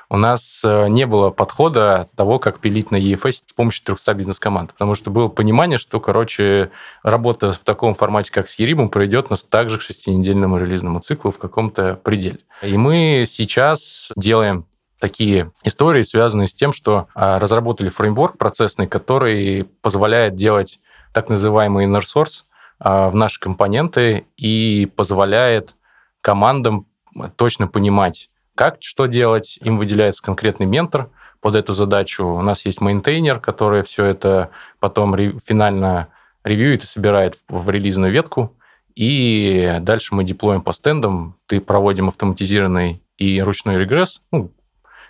у 0.09 0.17
нас 0.17 0.61
э, 0.63 0.87
не 0.89 1.05
было 1.05 1.29
подхода 1.29 2.09
того, 2.15 2.39
как 2.39 2.59
пилить 2.59 2.91
на 2.91 2.97
EFS 2.97 3.43
с 3.47 3.53
помощью 3.53 3.85
300 3.85 4.13
бизнес-команд, 4.13 4.73
потому 4.73 4.95
что 4.95 5.09
было 5.09 5.27
понимание, 5.27 5.77
что, 5.77 5.99
короче, 5.99 6.71
работа 7.03 7.51
в 7.51 7.59
таком 7.59 7.95
формате, 7.95 8.31
как 8.31 8.49
с 8.49 8.59
Еримом, 8.59 8.89
пройдет 8.89 9.29
нас 9.29 9.43
также 9.43 9.77
к 9.77 9.81
шестинедельному 9.81 10.57
релизному 10.57 10.99
циклу 10.99 11.31
в 11.31 11.39
каком-то 11.39 11.95
пределе. 11.95 12.39
И 12.61 12.77
мы 12.77 13.25
сейчас 13.27 14.11
делаем 14.15 14.65
такие 14.99 15.51
истории, 15.63 16.03
связанные 16.03 16.47
с 16.47 16.53
тем, 16.53 16.73
что 16.73 17.07
а, 17.13 17.39
разработали 17.39 17.89
фреймворк 17.89 18.37
процессный, 18.37 18.87
который 18.87 19.65
позволяет 19.81 20.35
делать 20.35 20.79
так 21.13 21.29
называемый 21.29 21.85
inner 21.85 22.01
source 22.01 22.43
а, 22.79 23.09
в 23.09 23.15
наши 23.15 23.39
компоненты 23.39 24.25
и 24.37 24.89
позволяет 24.95 25.75
командам 26.21 26.87
точно 27.35 27.67
понимать, 27.67 28.29
как, 28.55 28.77
что 28.79 29.05
делать. 29.05 29.59
Им 29.61 29.77
выделяется 29.77 30.23
конкретный 30.23 30.65
ментор 30.65 31.09
под 31.41 31.55
эту 31.55 31.73
задачу. 31.73 32.25
У 32.25 32.41
нас 32.41 32.65
есть 32.65 32.81
maintainer, 32.81 33.39
который 33.39 33.83
все 33.83 34.05
это 34.05 34.49
потом 34.79 35.15
финально 35.39 36.07
ревьюет 36.43 36.83
и 36.83 36.87
собирает 36.87 37.35
в, 37.47 37.63
в 37.63 37.69
релизную 37.69 38.11
ветку. 38.11 38.55
И 38.95 39.77
дальше 39.81 40.15
мы 40.15 40.23
деплоим 40.23 40.61
по 40.61 40.71
стендам, 40.71 41.37
ты 41.47 41.59
проводим 41.59 42.07
автоматизированный 42.07 43.03
и 43.17 43.41
ручной 43.41 43.77
регресс, 43.77 44.21
ну, 44.31 44.51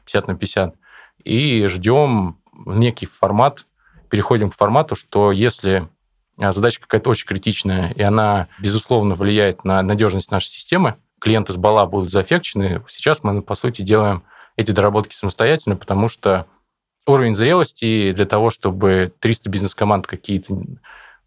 50 0.06 0.28
на 0.28 0.36
50, 0.36 0.76
и 1.24 1.68
ждем 1.68 2.40
некий 2.66 3.06
формат, 3.06 3.68
переходим 4.10 4.50
к 4.50 4.56
формату, 4.56 4.96
что 4.96 5.32
если 5.32 5.88
а, 6.38 6.52
задача 6.52 6.82
какая-то 6.82 7.10
очень 7.12 7.28
критичная, 7.28 7.92
и 7.92 8.02
она, 8.02 8.48
безусловно, 8.60 9.16
влияет 9.16 9.64
на 9.64 9.82
надежность 9.82 10.32
нашей 10.32 10.50
системы, 10.50 10.96
клиенты 11.20 11.54
с 11.54 11.58
бала 11.58 11.86
будут 11.86 12.12
заэффекчены, 12.12 12.84
сейчас 12.88 13.24
мы, 13.24 13.42
по 13.42 13.56
сути, 13.56 13.82
делаем 13.82 14.24
эти 14.56 14.72
доработки 14.72 15.14
самостоятельно, 15.14 15.76
потому 15.76 16.08
что 16.08 16.48
уровень 17.08 17.36
зрелости 17.36 18.12
для 18.12 18.26
того, 18.26 18.50
чтобы 18.50 19.14
300 19.20 19.50
бизнес-команд 19.50 20.08
какие-то 20.08 20.56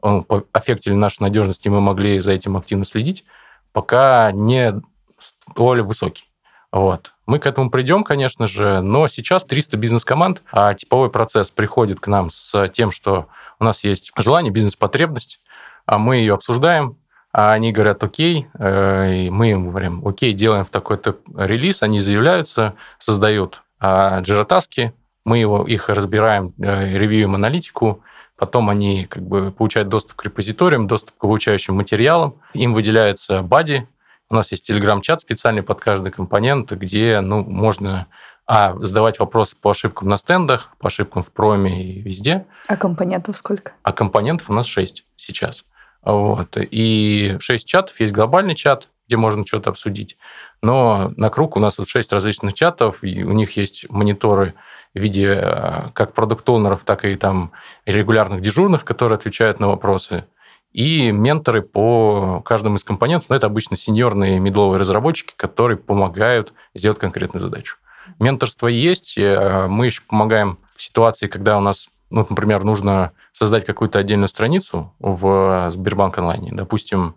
по- 0.00 0.45
аффектили 0.52 0.95
нашу 0.95 1.23
надежность, 1.23 1.64
и 1.66 1.71
мы 1.71 1.80
могли 1.80 2.18
за 2.18 2.33
этим 2.33 2.57
активно 2.57 2.85
следить, 2.85 3.25
пока 3.73 4.33
не 4.33 4.80
столь 5.18 5.83
высокий. 5.83 6.25
Вот. 6.71 7.12
Мы 7.26 7.38
к 7.38 7.47
этому 7.47 7.71
придем, 7.71 8.04
конечно 8.04 8.47
же, 8.47 8.80
но 8.80 9.09
сейчас 9.09 9.45
300 9.45 9.76
бизнес-команд, 9.76 10.42
а 10.52 10.75
типовой 10.75 11.11
процесс 11.11 11.50
приходит 11.50 12.00
к 12.00 12.07
нам 12.09 12.30
с 12.30 12.68
тем, 12.68 12.90
что 12.90 13.28
у 13.59 13.64
нас 13.64 13.85
есть 13.85 14.12
желание, 14.16 14.52
бизнес-потребность, 14.52 15.40
а 15.87 15.99
мы 15.99 16.16
ее 16.16 16.35
обсуждаем, 16.35 16.98
а 17.38 17.52
они 17.52 17.71
говорят, 17.71 18.02
окей, 18.02 18.49
э, 18.59 19.14
и 19.14 19.30
мы 19.30 19.52
им 19.52 19.68
говорим, 19.68 20.04
окей, 20.04 20.33
делаем 20.33 20.64
в 20.64 20.71
такой-то 20.71 21.18
релиз, 21.37 21.85
они 21.85 22.00
заявляются, 22.00 22.75
создают 22.99 23.62
а, 23.78 24.18
джиротаски, 24.23 24.92
мы 25.25 25.38
его, 25.38 25.64
их 25.64 25.88
разбираем, 25.88 26.52
э, 26.59 26.99
ревьюем 26.99 27.37
аналитику, 27.37 28.02
потом 28.37 28.68
они 28.71 29.07
как 29.07 29.23
бы 29.23 29.52
получают 29.52 29.88
доступ 29.88 30.16
к 30.16 30.25
репозиториям, 30.25 30.88
доступ 30.88 31.16
к 31.16 31.23
обучающим 31.23 31.76
материалам, 31.76 32.40
им 32.54 32.73
выделяется 32.73 33.42
бади, 33.42 33.87
у 34.28 34.35
нас 34.35 34.50
есть 34.50 34.66
телеграм-чат 34.66 35.21
специальный 35.21 35.62
под 35.62 35.78
каждый 35.78 36.11
компонент, 36.11 36.73
где 36.73 37.21
ну, 37.21 37.45
можно 37.45 38.09
а, 38.49 38.75
задавать 38.80 39.21
вопросы 39.21 39.54
по 39.54 39.71
ошибкам 39.71 40.09
на 40.09 40.16
стендах, 40.16 40.73
по 40.80 40.88
ошибкам 40.88 41.23
в 41.23 41.30
проме 41.30 41.85
и 41.85 42.00
везде, 42.00 42.47
А 42.66 42.76
компонентов 42.76 43.37
сколько? 43.37 43.75
а 43.85 43.92
компонентов 43.92 44.50
у 44.50 44.54
нас 44.54 44.66
6 44.66 45.07
сейчас. 45.14 45.64
Вот. 46.02 46.57
И 46.57 47.37
6 47.40 47.67
чатов, 47.67 48.00
есть 48.00 48.12
глобальный 48.12 48.55
чат, 48.55 48.88
где 49.07 49.17
можно 49.17 49.47
что-то 49.47 49.71
обсудить, 49.71 50.17
но 50.62 51.12
на 51.17 51.31
круг 51.31 51.57
у 51.57 51.61
нас 51.61 51.78
вот 51.78 51.88
6 51.88 52.12
различных 52.12 52.55
чатов, 52.55 53.02
и 53.02 53.25
у 53.25 53.33
них 53.33 53.57
есть 53.57 53.88
мониторы 53.90 54.55
в 54.95 54.99
виде 54.99 55.28
э, 55.28 55.90
как 55.95 56.12
продукт-оунеров, 56.12 56.85
так 56.85 57.05
и 57.05 57.14
там 57.14 57.52
регулярных 57.87 58.40
дежурных, 58.40 58.85
которые 58.85 59.17
отвечают 59.17 59.61
на 59.61 59.69
вопросы, 59.69 60.25
и 60.73 61.11
менторы 61.11 61.62
по 61.62 62.43
каждому 62.45 62.76
из 62.76 62.85
компонентов. 62.85 63.31
Но 63.31 63.37
это 63.37 63.47
обычно 63.47 63.76
сеньорные 63.76 64.38
медловые 64.38 64.78
разработчики, 64.78 65.33
которые 65.37 65.78
помогают 65.78 66.52
сделать 66.75 66.99
конкретную 66.99 67.43
задачу. 67.43 67.76
Менторство 68.19 68.67
есть. 68.69 69.17
э, 69.19 69.67
Мы 69.69 69.87
еще 69.87 70.02
помогаем 70.02 70.59
в 70.75 70.83
ситуации, 70.83 71.26
когда 71.26 71.57
у 71.59 71.61
нас, 71.61 71.88
ну, 72.10 72.26
например, 72.28 72.64
нужно 72.64 73.12
создать 73.32 73.64
какую-то 73.64 73.98
отдельную 73.98 74.28
страницу 74.28 74.94
в 74.98 75.70
Сбербанк 75.70 76.18
онлайне. 76.18 76.52
Допустим, 76.52 77.16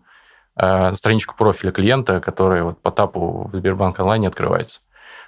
э, 0.56 0.94
страничку 0.94 1.36
профиля 1.38 1.72
клиента, 1.72 2.20
которая 2.20 2.64
вот 2.64 2.82
по 2.82 2.92
тапу 2.92 3.48
в 3.48 3.56
Сбербанк 3.56 4.00
онлайне 4.00 4.28
открывается. 4.28 4.82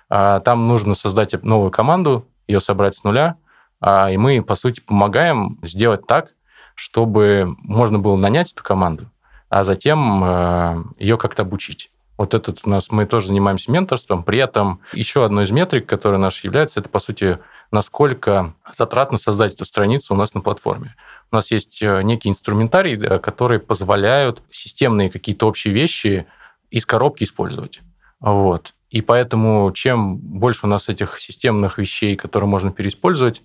А 0.10 0.40
Там 0.42 0.68
нужно 0.68 0.96
создать 0.96 1.42
новую 1.44 1.72
команду, 1.72 2.28
ее 2.48 2.60
собрать 2.60 2.96
с 2.96 3.04
нуля, 3.04 3.38
а, 3.80 4.12
и 4.12 4.18
мы, 4.18 4.42
по 4.42 4.56
сути, 4.56 4.80
помогаем 4.80 5.60
сделать 5.62 6.06
так, 6.08 6.32
чтобы 6.76 7.56
можно 7.60 8.00
было 8.00 8.16
нанять 8.16 8.52
эту 8.52 8.64
команду, 8.64 9.10
а 9.50 9.64
затем 9.64 10.24
э, 10.24 10.84
ее 10.98 11.18
как-то 11.18 11.44
обучить. 11.44 11.92
Вот 12.18 12.34
этот 12.34 12.62
у 12.66 12.70
нас, 12.70 12.92
мы 12.92 13.06
тоже 13.06 13.28
занимаемся 13.28 13.72
менторством. 13.72 14.24
При 14.24 14.38
этом 14.38 14.82
еще 14.94 15.26
одной 15.26 15.46
из 15.46 15.52
метрик, 15.52 15.88
которая 15.88 16.20
наша 16.20 16.48
является, 16.48 16.80
это, 16.80 16.90
по 16.90 17.00
сути, 17.00 17.40
насколько 17.74 18.54
затратно 18.72 19.18
создать 19.18 19.56
эту 19.56 19.66
страницу 19.66 20.14
у 20.14 20.18
нас 20.18 20.34
на 20.34 20.42
платформе. 20.42 20.96
У 21.32 21.36
нас 21.36 21.52
есть 21.52 21.82
э, 21.82 22.02
некий 22.04 22.30
инструментарий, 22.30 22.96
да, 22.96 23.20
которые 23.20 23.60
позволяют 23.60 24.42
системные 24.52 25.10
какие-то 25.10 25.48
общие 25.48 25.74
вещи 25.74 26.28
из 26.70 26.86
коробки 26.86 27.24
использовать. 27.24 27.82
Вот. 28.20 28.74
И 28.90 29.02
поэтому 29.02 29.72
чем 29.74 30.18
больше 30.18 30.68
у 30.68 30.70
нас 30.70 30.88
этих 30.88 31.20
системных 31.20 31.80
вещей, 31.80 32.16
которые 32.16 32.48
можно 32.48 32.72
переиспользовать, 32.72 33.42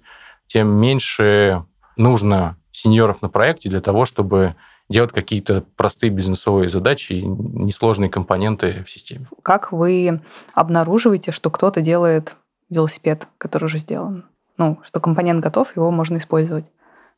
тем 0.46 0.68
меньше 0.68 1.64
нужно 1.96 2.56
сеньоров 2.70 3.22
на 3.22 3.30
проекте 3.30 3.70
для 3.70 3.80
того, 3.80 4.04
чтобы 4.04 4.56
делать 4.90 5.12
какие-то 5.12 5.64
простые 5.76 6.10
бизнесовые 6.10 6.68
задачи 6.68 7.14
и 7.14 7.22
несложные 7.22 8.10
компоненты 8.10 8.84
в 8.86 8.90
системе. 8.90 9.26
Как 9.42 9.72
вы 9.72 10.20
обнаруживаете, 10.54 11.32
что 11.32 11.50
кто-то 11.50 11.80
делает 11.80 12.36
велосипед, 12.70 13.28
который 13.38 13.64
уже 13.64 13.78
сделан? 13.78 14.26
Ну, 14.56 14.78
что 14.82 15.00
компонент 15.00 15.42
готов, 15.42 15.76
его 15.76 15.90
можно 15.90 16.18
использовать. 16.18 16.70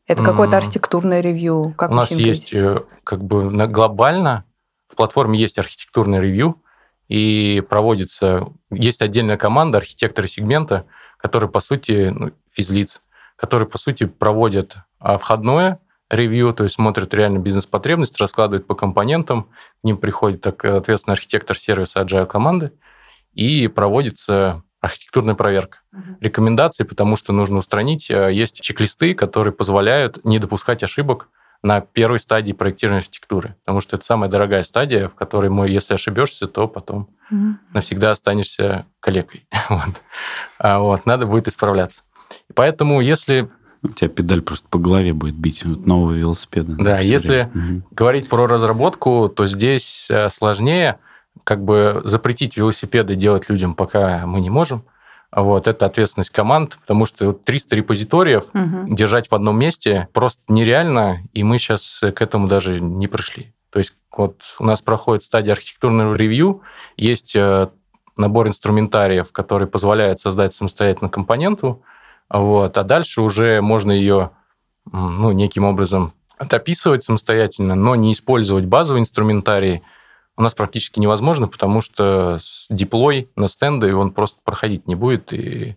Это 0.07 0.25
какое-то 0.25 0.57
архитектурное 0.57 1.21
ревью? 1.21 1.75
Как 1.78 1.90
У 1.90 1.95
нас 1.95 2.11
есть 2.11 2.52
э, 2.52 2.83
как 3.04 3.23
бы 3.23 3.49
глобально 3.69 4.45
в 4.88 4.97
платформе 4.97 5.38
есть 5.38 5.59
архитектурный 5.59 6.21
ревью, 6.21 6.61
и 7.09 7.62
проводится... 7.69 8.49
Есть 8.71 9.02
отдельная 9.02 9.37
команда, 9.37 9.78
архитекторы 9.78 10.28
сегмента, 10.28 10.87
которые, 11.16 11.49
по 11.49 11.61
сути, 11.61 12.12
ну, 12.14 12.33
физлиц, 12.50 13.02
которые, 13.37 13.69
по 13.69 13.78
сути, 13.78 14.04
проводят 14.04 14.76
а, 14.99 15.19
входное 15.19 15.80
ревью, 16.11 16.52
то 16.52 16.64
есть 16.64 16.75
смотрят 16.75 17.14
реально 17.14 17.38
бизнес-потребность, 17.38 18.19
раскладывают 18.19 18.66
по 18.66 18.75
компонентам, 18.75 19.45
к 19.45 19.85
ним 19.85 19.97
приходит, 19.97 20.40
так, 20.40 20.64
ответственный 20.64 21.14
архитектор 21.14 21.57
сервиса 21.57 22.00
agile 22.02 22.26
команды, 22.26 22.73
и 23.33 23.69
проводится 23.69 24.64
архитектурная 24.81 25.35
проверка. 25.35 25.79
Рекомендации, 26.21 26.85
потому 26.85 27.17
что 27.17 27.33
нужно 27.33 27.59
устранить. 27.59 28.11
э, 28.11 28.31
Есть 28.33 28.61
чек-листы, 28.61 29.15
которые 29.15 29.53
позволяют 29.53 30.25
не 30.25 30.39
допускать 30.39 30.83
ошибок 30.83 31.29
на 31.63 31.83
первой 31.83 32.19
стадии 32.19 32.53
проектирования 32.53 33.01
архитектуры, 33.01 33.55
потому 33.65 33.83
что 33.83 33.97
это 33.97 34.05
самая 34.07 34.31
дорогая 34.31 34.63
стадия, 34.63 35.09
в 35.09 35.15
которой 35.15 35.51
мы, 35.51 35.69
если 35.69 35.93
ошибешься, 35.95 36.47
то 36.47 36.67
потом 36.69 37.09
Мгм. 37.31 37.61
навсегда 37.75 38.13
останешься 38.13 38.87
калекой. 39.01 39.47
вот. 39.69 40.03
А 40.59 40.79
вот, 40.79 41.05
надо 41.05 41.27
будет 41.27 41.49
исправляться. 41.49 42.03
И 42.49 42.53
поэтому, 42.55 43.01
если 43.03 43.51
У 43.83 43.89
тебя 43.89 44.09
педаль 44.11 44.41
просто 44.43 44.69
по 44.69 44.79
голове 44.79 45.13
будет 45.15 45.35
бить 45.37 45.65
от 45.65 45.87
нового 45.87 46.13
велосипеда. 46.13 46.75
Да, 46.79 46.99
если- 47.01 47.51
время. 47.53 47.83
Говорить 47.91 48.29
про 48.29 48.47
разработку, 48.47 49.29
то 49.35 49.47
здесь 49.47 50.09
э, 50.11 50.29
сложнее 50.31 50.99
как 51.45 51.65
бы 51.65 52.01
запретить 52.05 52.57
велосипеды 52.57 53.15
делать 53.15 53.49
людям, 53.49 53.75
пока 53.75 54.27
мы 54.27 54.41
не 54.41 54.51
можем. 54.51 54.85
Вот, 55.33 55.69
это 55.69 55.87
ответственность 55.87 56.31
команд, 56.31 56.77
потому 56.81 57.07
что 57.07 57.27
вот 57.27 57.43
300 57.43 57.77
репозиториев 57.77 58.47
Мгм. 58.53 58.95
держать 58.95 59.31
в 59.31 59.35
одном 59.35 59.59
месте 59.59 60.09
просто 60.13 60.43
нереально, 60.49 61.21
и 61.33 61.45
мы 61.45 61.59
сейчас 61.59 62.01
к 62.01 62.21
этому 62.21 62.49
даже 62.49 62.81
не 62.81 63.07
пришли. 63.07 63.55
То 63.71 63.79
есть 63.79 63.95
вот 64.17 64.43
у 64.59 64.65
нас 64.65 64.83
проходит 64.83 65.23
стадия 65.23 65.53
архитектурного 65.53 66.15
ревью, 66.15 66.63
есть 66.97 67.37
э, 67.37 67.69
набор 68.17 68.49
инструментариев, 68.49 69.31
который 69.31 69.69
позволяет 69.69 70.19
создать 70.19 70.53
самостоятельно 70.53 71.09
компоненту, 71.09 71.83
вот, 72.29 72.77
а 72.77 72.83
дальше 72.83 73.23
уже 73.23 73.61
можно 73.61 73.93
ее 73.93 74.31
ну, 74.93 75.31
неким 75.31 75.65
образом 75.65 76.13
дописывать 76.41 77.05
самостоятельно, 77.05 77.75
но 77.75 77.95
не 77.95 78.13
использовать 78.13 78.65
базовый 78.65 79.01
инструментарий 79.01 79.83
у 80.41 80.43
нас 80.43 80.55
практически 80.55 80.99
невозможно, 80.99 81.49
потому 81.49 81.83
что 81.83 82.39
с 82.41 82.67
диплой 82.71 83.29
на 83.37 83.47
стенды 83.47 83.95
он 83.95 84.11
просто 84.11 84.41
проходить 84.43 84.89
не 84.89 84.95
будет, 84.95 85.35
и 85.35 85.77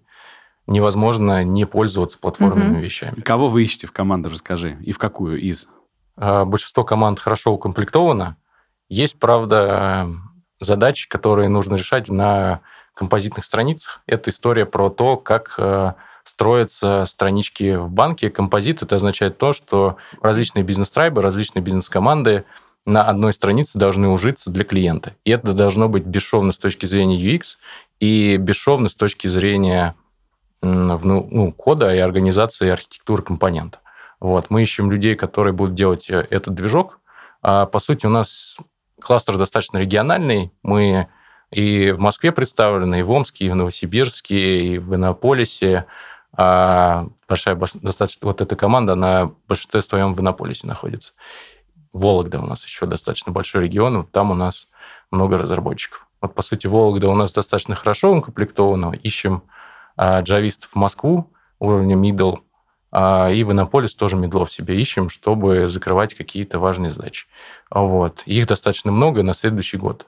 невозможно 0.68 1.44
не 1.44 1.66
пользоваться 1.66 2.18
платформенными 2.18 2.76
Мгм. 2.76 2.80
вещами. 2.80 3.20
Кого 3.20 3.50
вы 3.50 3.66
ищете 3.66 3.88
в 3.88 3.92
команду, 3.92 4.30
расскажи. 4.30 4.78
И 4.82 4.94
в 4.94 5.00
какую 5.00 5.38
из? 5.42 5.68
А, 6.16 6.46
Большинство 6.46 6.86
команд 6.86 7.20
хорошо 7.20 7.52
укомплектовано. 7.52 8.38
Есть, 8.88 9.20
правда, 9.20 10.08
задачи, 10.62 11.10
которые 11.10 11.50
нужно 11.50 11.76
решать 11.76 12.08
на 12.08 12.62
композитных 12.94 13.44
страницах. 13.44 14.02
Это 14.06 14.30
история 14.30 14.66
про 14.66 14.90
то, 14.90 15.18
как 15.18 15.56
э, 15.58 15.92
строятся 16.24 17.06
странички 17.06 17.76
в 17.76 17.90
банке. 17.90 18.30
Композит 18.30 18.82
это 18.82 18.96
означает 18.96 19.38
то, 19.38 19.52
что 19.52 19.98
различные 20.22 20.64
бизнес-трайбы, 20.64 21.22
различные 21.22 21.62
бизнес-команды 21.62 22.46
на 22.86 23.04
одной 23.04 23.34
странице 23.34 23.78
должны 23.78 24.10
ужиться 24.10 24.50
для 24.50 24.64
клиента. 24.66 25.16
И 25.24 25.32
это 25.32 25.54
должно 25.54 25.90
быть 25.90 26.06
бесшовно 26.06 26.52
с 26.52 26.58
точки 26.58 26.86
зрения 26.86 27.18
UX 27.18 27.58
и 28.00 28.38
бесшовно 28.38 28.90
с 28.90 28.96
точки 28.96 29.28
зрения 29.28 29.96
м, 30.62 30.98
вну- 30.98 31.28
ну, 31.30 31.52
кода 31.52 31.94
и 31.94 32.00
организации 32.00 32.70
архитектуры 32.70 33.24
компонента. 33.24 33.80
Вот. 34.20 34.50
Мы 34.50 34.64
ищем 34.64 34.92
людей, 34.92 35.16
которые 35.16 35.54
будут 35.54 35.76
делать 35.76 36.10
э, 36.10 36.28
этот 36.30 36.54
движок. 36.54 37.00
А, 37.42 37.66
по 37.66 37.80
сути, 37.80 38.06
у 38.06 38.10
нас 38.10 38.58
кластер 39.02 39.38
достаточно 39.38 39.78
региональный. 39.78 40.52
Мы 40.64 41.08
и 41.52 41.92
в 41.92 42.00
Москве 42.00 42.32
представлены, 42.32 43.00
и 43.00 43.04
в 43.04 43.12
Омске, 43.12 43.46
и 43.46 43.50
в 43.50 43.56
Новосибирске, 43.56 44.62
и 44.66 44.78
в 44.78 44.96
Иннополисе. 44.96 45.86
А 46.36 47.08
большая 47.28 47.56
достаточно 47.56 48.28
вот 48.28 48.42
эта 48.42 48.56
команда, 48.56 48.94
она 48.94 49.26
в 49.26 49.36
большинстве 49.48 49.82
своем 49.82 50.14
в 50.14 50.20
Иннополисе 50.22 50.68
находится. 50.68 51.14
Вологда 51.94 52.40
у 52.40 52.46
нас 52.46 52.66
еще 52.66 52.86
достаточно 52.86 53.32
большой 53.32 53.64
регион, 53.64 53.98
вот 53.98 54.12
там 54.12 54.32
у 54.32 54.34
нас 54.34 54.68
много 55.12 55.38
разработчиков. 55.38 56.08
Вот, 56.22 56.34
по 56.34 56.42
сути, 56.42 56.68
Вологда 56.68 57.10
у 57.10 57.16
нас 57.16 57.32
достаточно 57.32 57.76
хорошо 57.76 58.14
укомплектована. 58.14 58.94
Ищем 59.04 59.44
а, 59.96 60.22
джавистов 60.22 60.72
в 60.72 60.76
Москву 60.76 61.32
уровня 61.60 61.96
middle, 61.96 62.40
а, 62.92 63.30
и 63.30 63.44
в 63.44 63.52
Иннополис 63.52 63.94
тоже 63.94 64.16
медлов 64.16 64.52
себе 64.52 64.80
ищем, 64.80 65.10
чтобы 65.10 65.68
закрывать 65.68 66.14
какие-то 66.14 66.60
важные 66.60 66.92
задачи. 66.92 67.28
Вот. 67.70 68.24
Их 68.26 68.48
достаточно 68.48 68.92
много 68.92 69.24
на 69.24 69.34
следующий 69.34 69.78
год. 69.78 70.08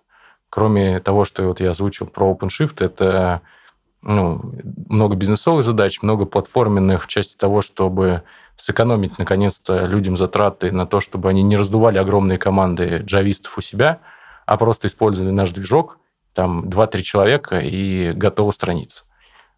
Кроме 0.50 1.00
того, 1.00 1.26
что 1.26 1.48
вот 1.48 1.60
я 1.60 1.72
озвучил 1.72 2.08
про 2.08 2.32
OpenShift, 2.32 2.84
это 2.84 3.42
ну, 4.02 4.54
много 4.88 5.16
бизнесовых 5.16 5.64
задач, 5.64 6.02
много 6.02 6.26
платформенных 6.26 7.04
в 7.04 7.08
части 7.08 7.36
того, 7.36 7.62
чтобы 7.62 8.22
сэкономить, 8.58 9.18
наконец-то, 9.18 9.86
людям 9.86 10.18
затраты 10.18 10.72
на 10.72 10.86
то, 10.86 11.00
чтобы 11.00 11.30
они 11.30 11.44
не 11.44 11.58
раздували 11.58 11.98
огромные 11.98 12.38
команды 12.38 13.02
джавистов 13.06 13.58
у 13.58 13.62
себя, 13.62 14.00
а 14.46 14.58
просто 14.58 14.88
использовали 14.88 15.32
наш 15.32 15.52
движок, 15.52 15.98
там 16.34 16.68
2-3 16.68 17.02
человека, 17.02 17.60
и 17.60 18.12
готова 18.14 18.52
страница. 18.52 19.06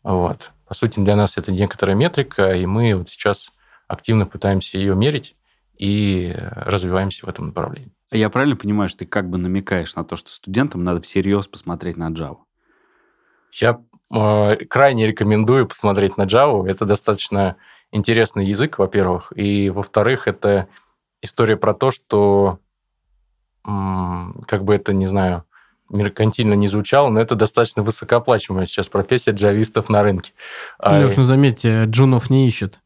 Вот. 0.04 0.52
По 0.68 0.74
сути, 0.74 1.00
для 1.00 1.16
нас 1.16 1.38
это 1.38 1.52
некоторая 1.52 1.96
метрика, 1.96 2.54
и 2.54 2.66
мы 2.66 2.96
вот 2.96 3.10
сейчас 3.10 3.52
активно 3.88 4.26
пытаемся 4.26 4.78
ее 4.78 4.96
мерить 4.96 5.36
и 5.78 6.34
развиваемся 6.38 7.26
в 7.26 7.30
этом 7.30 7.48
направлении. 7.48 7.92
Я 8.12 8.30
правильно 8.30 8.56
понимаю, 8.56 8.90
что 8.90 9.00
ты 9.00 9.06
как 9.06 9.30
бы 9.30 9.38
намекаешь 9.38 9.96
на 9.96 10.04
то, 10.04 10.16
что 10.16 10.30
студентам 10.30 10.84
надо 10.84 11.02
всерьез 11.02 11.48
посмотреть 11.48 11.98
на 11.98 12.10
Java? 12.10 12.38
Я 13.54 13.82
э, 14.14 14.56
крайне 14.70 15.08
рекомендую 15.08 15.68
посмотреть 15.68 16.18
на 16.18 16.24
Java. 16.24 16.68
Это 16.68 16.86
достаточно 16.86 17.58
интересный 17.92 18.46
язык, 18.46 18.80
во-первых. 18.80 19.32
И, 19.36 19.70
во-вторых, 19.70 20.28
это 20.28 20.68
история 21.22 21.58
про 21.58 21.74
то, 21.74 21.92
что, 21.92 22.60
как 23.64 24.64
бы 24.64 24.76
это, 24.76 24.94
не 24.94 25.08
знаю, 25.08 25.44
меркантильно 25.90 26.54
не 26.54 26.68
звучало, 26.68 27.10
но 27.10 27.20
это 27.20 27.36
достаточно 27.36 27.82
высокооплачиваемая 27.84 28.66
сейчас 28.66 28.90
профессия 28.90 29.32
джавистов 29.32 29.90
на 29.90 30.04
рынке. 30.04 30.34
Леш, 30.84 31.16
ну 31.16 31.24
заметьте, 31.24 31.86
джунов 31.86 32.30
не 32.30 32.48
ищут. 32.48 32.80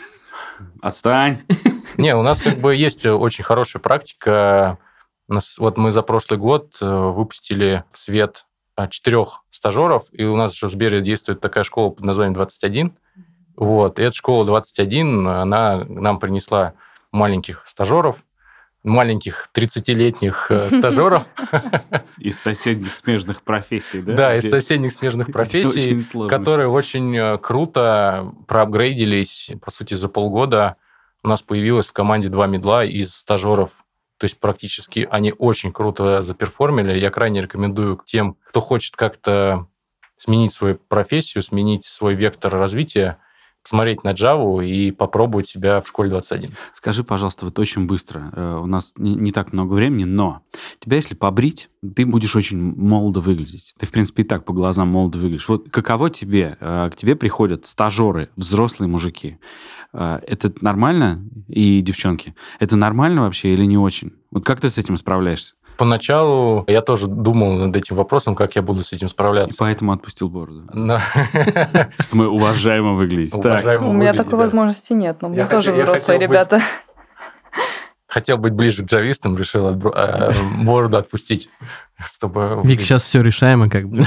Отстань! 0.80 1.42
Не, 1.96 2.14
у 2.14 2.22
нас 2.22 2.40
как 2.40 2.58
бы 2.58 2.74
есть 2.74 3.04
очень 3.06 3.42
хорошая 3.42 3.82
практика. 3.82 4.78
Вот 5.58 5.76
мы 5.76 5.92
за 5.92 6.02
прошлый 6.02 6.38
год 6.38 6.78
э, 6.80 6.86
выпустили 6.86 7.84
в 7.90 7.98
свет 7.98 8.46
а, 8.76 8.88
четырех 8.88 9.42
стажеров, 9.50 10.04
и 10.12 10.24
у 10.24 10.36
нас 10.36 10.54
же 10.54 10.68
в 10.68 10.70
Сбере 10.70 11.00
действует 11.00 11.40
такая 11.40 11.64
школа 11.64 11.90
под 11.90 12.04
названием 12.04 12.34
21. 12.34 12.96
Вот, 13.58 13.98
и 13.98 14.02
эта 14.02 14.14
школа 14.14 14.44
21, 14.44 15.26
она 15.26 15.84
нам 15.88 16.20
принесла 16.20 16.74
маленьких 17.10 17.62
стажеров, 17.66 18.24
маленьких 18.84 19.50
30-летних 19.52 20.46
э, 20.50 20.70
стажеров, 20.78 21.24
Из 22.18 22.38
соседних 22.38 22.94
смежных 22.94 23.42
профессий, 23.42 24.00
да? 24.00 24.12
да, 24.12 24.36
из 24.36 24.48
соседних 24.48 24.92
смежных 24.92 25.26
профессий, 25.32 26.00
которые 26.28 26.68
очень 26.68 27.16
э, 27.16 27.38
круто 27.38 28.32
проапгрейдились. 28.46 29.50
По 29.60 29.72
сути, 29.72 29.94
за 29.94 30.08
полгода 30.08 30.76
у 31.24 31.28
нас 31.28 31.42
появилось 31.42 31.88
в 31.88 31.92
команде 31.92 32.28
два 32.28 32.46
медла 32.46 32.84
из 32.84 33.12
стажеров. 33.12 33.84
То 34.18 34.26
есть 34.26 34.38
практически 34.38 35.08
они 35.10 35.34
очень 35.36 35.72
круто 35.72 36.22
заперформили. 36.22 36.96
Я 36.96 37.10
крайне 37.10 37.42
рекомендую 37.42 38.00
тем, 38.04 38.36
кто 38.44 38.60
хочет 38.60 38.94
как-то 38.94 39.66
сменить 40.16 40.52
свою 40.52 40.76
профессию, 40.76 41.42
сменить 41.42 41.84
свой 41.84 42.14
вектор 42.14 42.52
развития, 42.52 43.18
посмотреть 43.68 44.02
на 44.02 44.12
Java 44.14 44.64
и 44.66 44.90
попробовать 44.92 45.46
себя 45.46 45.82
в 45.82 45.86
школе 45.86 46.08
21. 46.08 46.52
Скажи, 46.72 47.04
пожалуйста, 47.04 47.44
вот 47.44 47.58
очень 47.58 47.86
быстро. 47.86 48.32
э, 48.34 48.60
У 48.62 48.66
нас 48.66 48.94
не, 48.96 49.14
не 49.14 49.30
так 49.30 49.52
много 49.52 49.74
времени, 49.74 50.04
но 50.04 50.40
тебя, 50.78 50.96
если 50.96 51.14
побрить, 51.14 51.68
ты 51.94 52.06
будешь 52.06 52.34
очень 52.34 52.58
молодо 52.58 53.20
выглядеть. 53.20 53.74
Ты, 53.78 53.84
в 53.84 53.90
принципе, 53.90 54.22
и 54.22 54.26
так 54.26 54.46
по 54.46 54.54
глазам 54.54 54.88
молодо 54.88 55.18
выглядишь. 55.18 55.48
Вот 55.50 55.68
каково 55.70 56.08
тебе? 56.08 56.56
э, 56.60 56.88
К 56.90 56.96
тебе 56.96 57.14
приходят 57.14 57.66
стажеры, 57.66 58.30
взрослые 58.36 58.88
мужики. 58.88 59.36
Э, 59.92 60.18
Это 60.26 60.50
нормально? 60.62 61.22
И 61.48 61.82
девчонки. 61.82 62.34
Это 62.60 62.76
нормально 62.76 63.22
вообще 63.22 63.52
или 63.52 63.66
не 63.66 63.76
очень? 63.76 64.12
Вот 64.30 64.46
как 64.46 64.60
ты 64.62 64.70
с 64.70 64.78
этим 64.78 64.96
справляешься? 64.96 65.56
Поначалу 65.78 66.64
я 66.66 66.82
тоже 66.82 67.06
думал 67.06 67.52
над 67.52 67.76
этим 67.76 67.94
вопросом, 67.94 68.34
как 68.34 68.56
я 68.56 68.62
буду 68.62 68.82
с 68.82 68.92
этим 68.92 69.06
И 69.06 69.10
справляться. 69.10 69.56
поэтому 69.58 69.92
отпустил 69.92 70.28
бороду. 70.28 70.64
Что 72.00 72.16
мы 72.16 72.28
уважаемо 72.28 72.94
выглядим. 72.94 73.38
У 73.88 73.92
меня 73.92 74.12
такой 74.12 74.38
возможности 74.38 74.92
нет, 74.92 75.22
но 75.22 75.28
мы 75.28 75.44
тоже 75.44 75.70
взрослые 75.70 76.18
ребята. 76.18 76.60
Хотел 78.08 78.38
быть 78.38 78.54
ближе 78.54 78.82
к 78.82 78.86
джавистам, 78.86 79.36
решил 79.36 79.68
э, 79.68 80.32
бороду 80.64 80.96
отпустить, 80.96 81.48
чтобы... 82.04 82.60
Вик, 82.64 82.80
сейчас 82.80 83.04
все 83.04 83.22
решаемо 83.22 83.70
как 83.70 83.88
бы. 83.88 84.00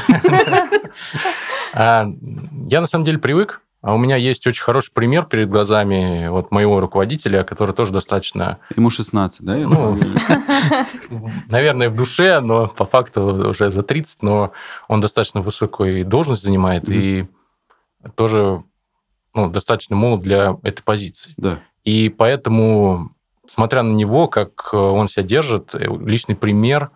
А, 1.73 2.05
Я 2.67 2.81
на 2.81 2.87
самом 2.87 3.05
деле 3.05 3.17
привык. 3.17 3.61
А 3.81 3.95
у 3.95 3.97
меня 3.97 4.15
есть 4.15 4.45
очень 4.45 4.61
хороший 4.61 4.93
пример 4.93 5.25
перед 5.25 5.49
глазами 5.49 6.27
вот 6.27 6.51
моего 6.51 6.79
руководителя, 6.79 7.43
который 7.43 7.73
тоже 7.73 7.91
достаточно, 7.91 8.59
Ему 8.75 8.91
16, 8.91 9.43
да? 9.43 9.55
Ну, 9.55 9.97
наверное, 11.49 11.89
в 11.89 11.95
душе, 11.95 12.41
но 12.41 12.67
по 12.67 12.85
факту 12.85 13.49
уже 13.49 13.71
за 13.71 13.81
30, 13.81 14.21
но 14.21 14.51
он 14.87 15.01
достаточно 15.01 15.41
высокую 15.41 16.05
должность 16.05 16.43
занимает 16.43 16.89
и 16.89 17.27
тоже 18.15 18.63
ну, 19.33 19.49
достаточно 19.49 19.95
молод 19.95 20.21
для 20.21 20.57
этой 20.61 20.83
позиции. 20.83 21.33
Да. 21.37 21.59
И 21.83 22.09
поэтому, 22.09 23.11
смотря 23.47 23.81
на 23.81 23.93
него, 23.93 24.27
как 24.27 24.69
э, 24.73 24.77
он 24.77 25.07
себя 25.07 25.23
держит, 25.23 25.73
э, 25.73 25.85
личный 26.05 26.35
пример 26.35 26.91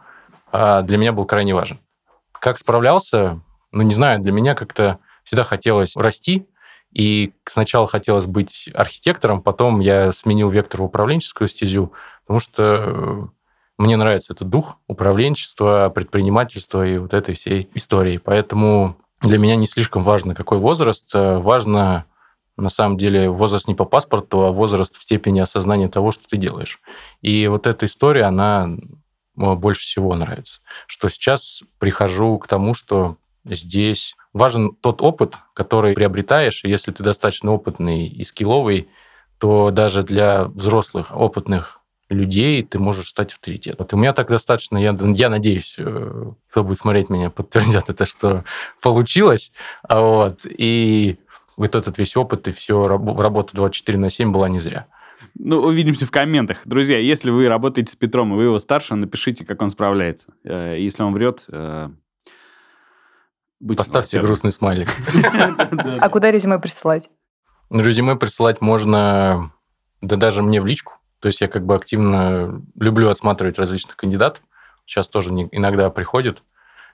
а, 0.52 0.84
для 0.84 0.98
меня 0.98 1.14
был 1.14 1.26
крайне 1.26 1.56
важен. 1.56 1.80
Как 2.32 2.60
справлялся? 2.60 3.42
Ну, 3.72 3.82
не 3.82 3.94
знаю, 3.94 4.20
для 4.20 4.32
меня 4.32 4.54
как-то 4.54 5.00
всегда 5.24 5.44
хотелось 5.44 5.96
расти, 5.96 6.46
И 6.96 7.34
сначала 7.44 7.88
хотелось 7.88 8.26
быть 8.26 8.70
архитектором, 8.74 9.42
потом 9.42 9.82
я 9.82 10.14
сменил 10.14 10.50
вектор 10.50 10.82
в 10.82 10.86
управленческую 10.86 11.50
стезю, 11.50 11.92
потому 12.24 12.40
что 12.40 12.64
э, 12.64 13.24
мне 13.78 13.98
нравится 13.98 14.32
этот 14.32 14.50
дух 14.50 14.78
управленчества, 14.88 15.92
предпринимательства 15.94 16.88
и 16.88 16.98
вот 16.98 17.14
этой 17.14 17.36
всей 17.36 17.70
истории. 17.74 18.18
Поэтому 18.18 18.96
для 19.20 19.38
меня 19.38 19.58
не 19.58 19.68
слишком 19.68 20.04
важно, 20.04 20.36
какой 20.36 20.58
возраст. 20.58 21.14
Э, 21.14 21.40
важно, 21.40 22.06
на 22.56 22.70
самом 22.70 22.98
деле, 22.98 23.30
возраст 23.30 23.68
не 23.68 23.76
по 23.76 23.84
паспорту, 23.84 24.46
а 24.46 24.54
возраст 24.54 24.96
в 24.96 25.04
степени 25.04 25.42
осознания 25.42 25.90
того, 25.90 26.12
что 26.12 26.26
ты 26.30 26.38
делаешь. 26.38 26.80
И 27.22 27.48
вот 27.48 27.68
эта 27.68 27.88
история, 27.88 28.24
она 28.24 28.70
больше 29.36 29.82
всего 29.82 30.16
нравится. 30.16 30.62
Что 30.88 31.10
сейчас 31.10 31.62
прихожу 31.78 32.38
к 32.40 32.48
тому, 32.48 32.74
что 32.74 33.18
здесь 33.44 34.16
важен 34.36 34.76
тот 34.76 35.02
опыт, 35.02 35.38
который 35.54 35.94
приобретаешь, 35.94 36.66
и 36.66 36.70
если 36.70 36.92
ты 36.92 37.04
достаточно 37.04 37.54
опытный 37.54 38.06
и 38.06 38.24
скилловый, 38.26 38.90
то 39.40 39.72
даже 39.72 40.04
для 40.04 40.46
взрослых, 40.46 41.08
опытных 41.16 41.80
людей 42.10 42.62
ты 42.62 42.78
можешь 42.78 43.08
стать 43.08 43.32
авторитетом. 43.32 43.78
Вот 43.80 43.94
у 43.94 43.98
меня 43.98 44.12
так 44.12 44.28
достаточно, 44.28 44.78
я, 44.78 44.96
я 45.16 45.30
надеюсь, 45.30 45.76
э, 45.78 46.32
кто 46.50 46.64
будет 46.66 46.78
смотреть 46.78 47.10
меня, 47.10 47.30
подтвердят 47.30 47.90
это, 47.90 48.06
что 48.06 48.44
получилось. 48.82 49.54
А 49.84 50.02
вот, 50.02 50.42
и 50.46 51.16
вот 51.56 51.74
этот 51.74 51.98
весь 51.98 52.18
опыт 52.18 52.50
и 52.50 52.52
все, 52.52 52.88
работа 52.88 53.56
24 53.56 53.98
на 53.98 54.10
7 54.10 54.34
была 54.34 54.50
не 54.50 54.60
зря. 54.60 54.88
Ну, 55.36 55.60
увидимся 55.60 56.06
в 56.06 56.12
комментах. 56.12 56.64
Друзья, 56.66 56.98
если 56.98 57.30
вы 57.30 57.48
работаете 57.48 57.90
с 57.90 57.96
Петром, 57.96 58.34
и 58.34 58.36
вы 58.36 58.44
его 58.44 58.60
старше, 58.60 58.96
напишите, 58.96 59.46
как 59.46 59.62
он 59.62 59.70
справляется. 59.70 60.34
Э, 60.44 60.76
если 60.78 61.04
он 61.04 61.14
врет, 61.14 61.46
будьте 63.60 63.78
Поставьте 63.78 64.22
грустный 64.22 64.52
смайлик. 64.52 64.90
А 66.00 66.10
куда 66.10 66.32
резюме 66.32 66.60
присылать? 66.60 67.10
Резюме 67.70 68.16
присылать 68.16 68.62
можно, 68.62 69.52
да 70.02 70.16
даже 70.16 70.42
мне 70.42 70.62
в 70.62 70.66
личку. 70.66 70.94
То 71.20 71.28
есть 71.28 71.42
я 71.42 71.48
как 71.48 71.66
бы 71.66 71.76
активно 71.76 72.62
люблю 72.80 73.10
отсматривать 73.10 73.58
различных 73.58 73.96
кандидатов. 73.96 74.44
Сейчас 74.86 75.08
тоже 75.10 75.32
иногда 75.32 75.90
приходит. 75.90 76.44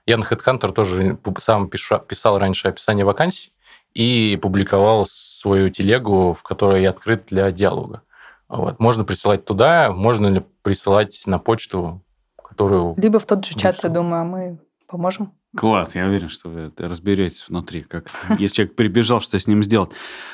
Я 0.05 0.17
на 0.17 0.23
HeadHunter 0.23 0.71
тоже 0.71 1.17
сам 1.39 1.69
писал 1.69 2.39
раньше 2.39 2.69
описание 2.69 3.05
вакансий 3.05 3.51
и 3.93 4.39
публиковал 4.41 5.05
свою 5.05 5.69
телегу, 5.69 6.33
в 6.33 6.43
которой 6.43 6.81
я 6.81 6.89
открыт 6.91 7.25
для 7.27 7.51
диалога. 7.51 8.01
Вот. 8.47 8.79
Можно 8.79 9.03
присылать 9.03 9.45
туда, 9.45 9.91
можно 9.91 10.27
ли 10.27 10.43
присылать 10.61 11.23
на 11.25 11.39
почту, 11.39 12.01
которую... 12.41 12.95
Либо 12.97 13.19
в 13.19 13.25
тот 13.25 13.45
же 13.45 13.55
чат, 13.55 13.83
я 13.83 13.89
думаю, 13.89 14.21
а 14.21 14.25
мы 14.25 14.59
поможем. 14.91 15.31
Класс, 15.55 15.95
я 15.95 16.05
уверен, 16.05 16.29
что 16.29 16.49
вы 16.49 16.71
разберетесь 16.77 17.47
внутри, 17.47 17.81
как 17.81 18.11
если 18.37 18.55
человек 18.55 18.75
прибежал, 18.75 19.21
что 19.21 19.39
с 19.39 19.47
ним 19.47 19.63
сделать. 19.63 19.91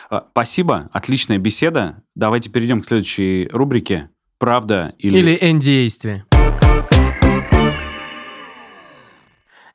А, 0.09 0.27
спасибо, 0.31 0.89
отличная 0.91 1.37
беседа. 1.37 2.03
Давайте 2.15 2.49
перейдем 2.49 2.81
к 2.81 2.85
следующей 2.85 3.47
рубрике. 3.51 4.09
Правда 4.39 4.93
или... 4.97 5.17
Или 5.17 5.37
N-действие. 5.41 6.25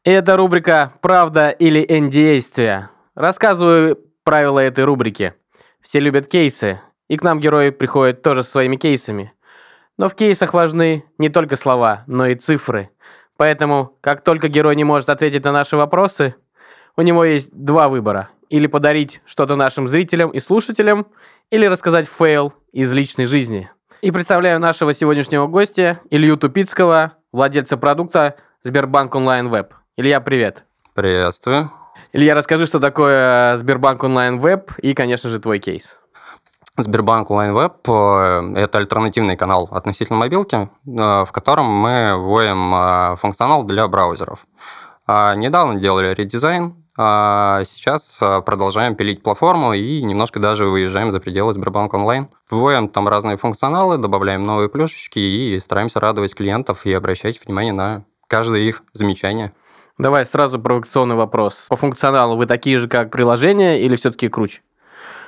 Это 0.05 0.37
рубрика 0.37 0.93
«Правда 1.01 1.51
или 1.51 1.81
N-действие». 1.81 2.89
Рассказываю 3.15 3.99
правила 4.25 4.59
этой 4.59 4.85
рубрики. 4.85 5.35
Все 5.81 6.01
любят 6.01 6.27
кейсы, 6.27 6.81
и 7.09 7.17
к 7.17 7.23
нам 7.23 7.39
герои 7.39 7.71
приходят 7.71 8.23
тоже 8.23 8.43
со 8.43 8.51
своими 8.51 8.77
кейсами. 8.77 9.33
Но 9.99 10.09
в 10.09 10.15
кейсах 10.15 10.55
важны 10.55 11.05
не 11.19 11.29
только 11.29 11.55
слова, 11.55 12.03
но 12.07 12.27
и 12.27 12.35
цифры. 12.35 12.91
Поэтому, 13.43 13.99
как 14.01 14.23
только 14.23 14.47
герой 14.47 14.77
не 14.77 14.85
может 14.85 15.09
ответить 15.09 15.43
на 15.43 15.51
наши 15.51 15.77
вопросы, 15.77 16.37
у 16.97 17.03
него 17.03 17.25
есть 17.25 17.49
два 17.53 17.89
выбора. 17.89 18.29
Или 18.51 18.69
подарить 18.69 19.21
что-то 19.25 19.57
нашим 19.57 19.89
зрителям 19.89 20.31
и 20.31 20.39
слушателям, 20.39 21.09
или 21.51 21.67
рассказать 21.67 22.09
фейл 22.09 22.53
из 22.71 22.93
личной 22.93 23.25
жизни. 23.25 23.69
И 24.01 24.13
представляю 24.13 24.61
нашего 24.61 24.95
сегодняшнего 24.95 25.49
гостя, 25.49 25.99
Илью 26.11 26.37
Тупицкого, 26.37 27.15
владельца 27.33 27.77
продукта 27.77 28.37
Сбербанк 28.63 29.13
Онлайн 29.17 29.49
Веб. 29.49 29.75
Илья, 29.97 30.21
привет. 30.21 30.63
Приветствую. 30.95 31.73
Илья, 32.13 32.37
расскажи, 32.37 32.69
что 32.69 32.79
такое 32.79 33.57
Сбербанк 33.57 34.05
Онлайн 34.05 34.39
Веб 34.39 34.71
и, 34.79 34.95
конечно 34.95 35.29
же, 35.29 35.41
твой 35.41 35.59
кейс. 35.59 35.99
Сбербанк 36.77 37.31
Онлайн 37.31 37.55
Веб– 37.55 37.75
это 38.57 38.79
альтернативный 38.79 39.37
канал 39.37 39.69
относительно 39.71 40.19
мобилки, 40.19 40.57
э, 40.57 40.69
в 40.87 41.29
котором 41.31 41.67
мы 41.67 42.17
вводим 42.17 42.75
э, 42.75 43.17
функционал 43.17 43.65
для 43.65 43.87
браузеров. 43.89 44.47
Недавно 45.07 45.81
делали 45.81 46.15
редизайн, 46.15 46.83
а 46.97 47.63
сейчас 47.65 48.19
э, 48.21 48.43
продолжаем 48.43 48.95
пилить 48.95 49.23
платформу 49.23 49.73
и 49.73 50.03
немножко 50.03 50.41
даже 50.41 50.67
выезжаем 50.67 51.11
за 51.11 51.21
пределы 51.21 51.55
Сбербанк 51.55 51.95
Онлайн. 51.95 52.29
Вводим 52.51 52.89
там 52.89 53.09
разные 53.09 53.39
функционалы, 53.39 53.97
добавляем 53.97 54.45
новые 54.45 54.69
плюшечки 54.69 55.19
и 55.19 55.59
стараемся 55.59 56.01
радовать 56.01 56.35
клиентов 56.35 56.85
и 56.85 56.93
обращать 56.93 57.45
внимание 57.45 57.73
на 57.73 58.05
каждое 58.27 58.61
их 58.61 58.83
замечание. 58.93 59.53
Давай 59.97 60.27
сразу 60.27 60.61
провокационный 60.61 61.17
вопрос. 61.17 61.67
По 61.71 61.77
функционалу 61.77 62.37
вы 62.37 62.45
такие 62.45 62.79
же, 62.79 62.89
как 62.89 63.11
приложение, 63.11 63.81
или 63.81 63.97
все-таки 63.97 64.29
круче? 64.29 64.61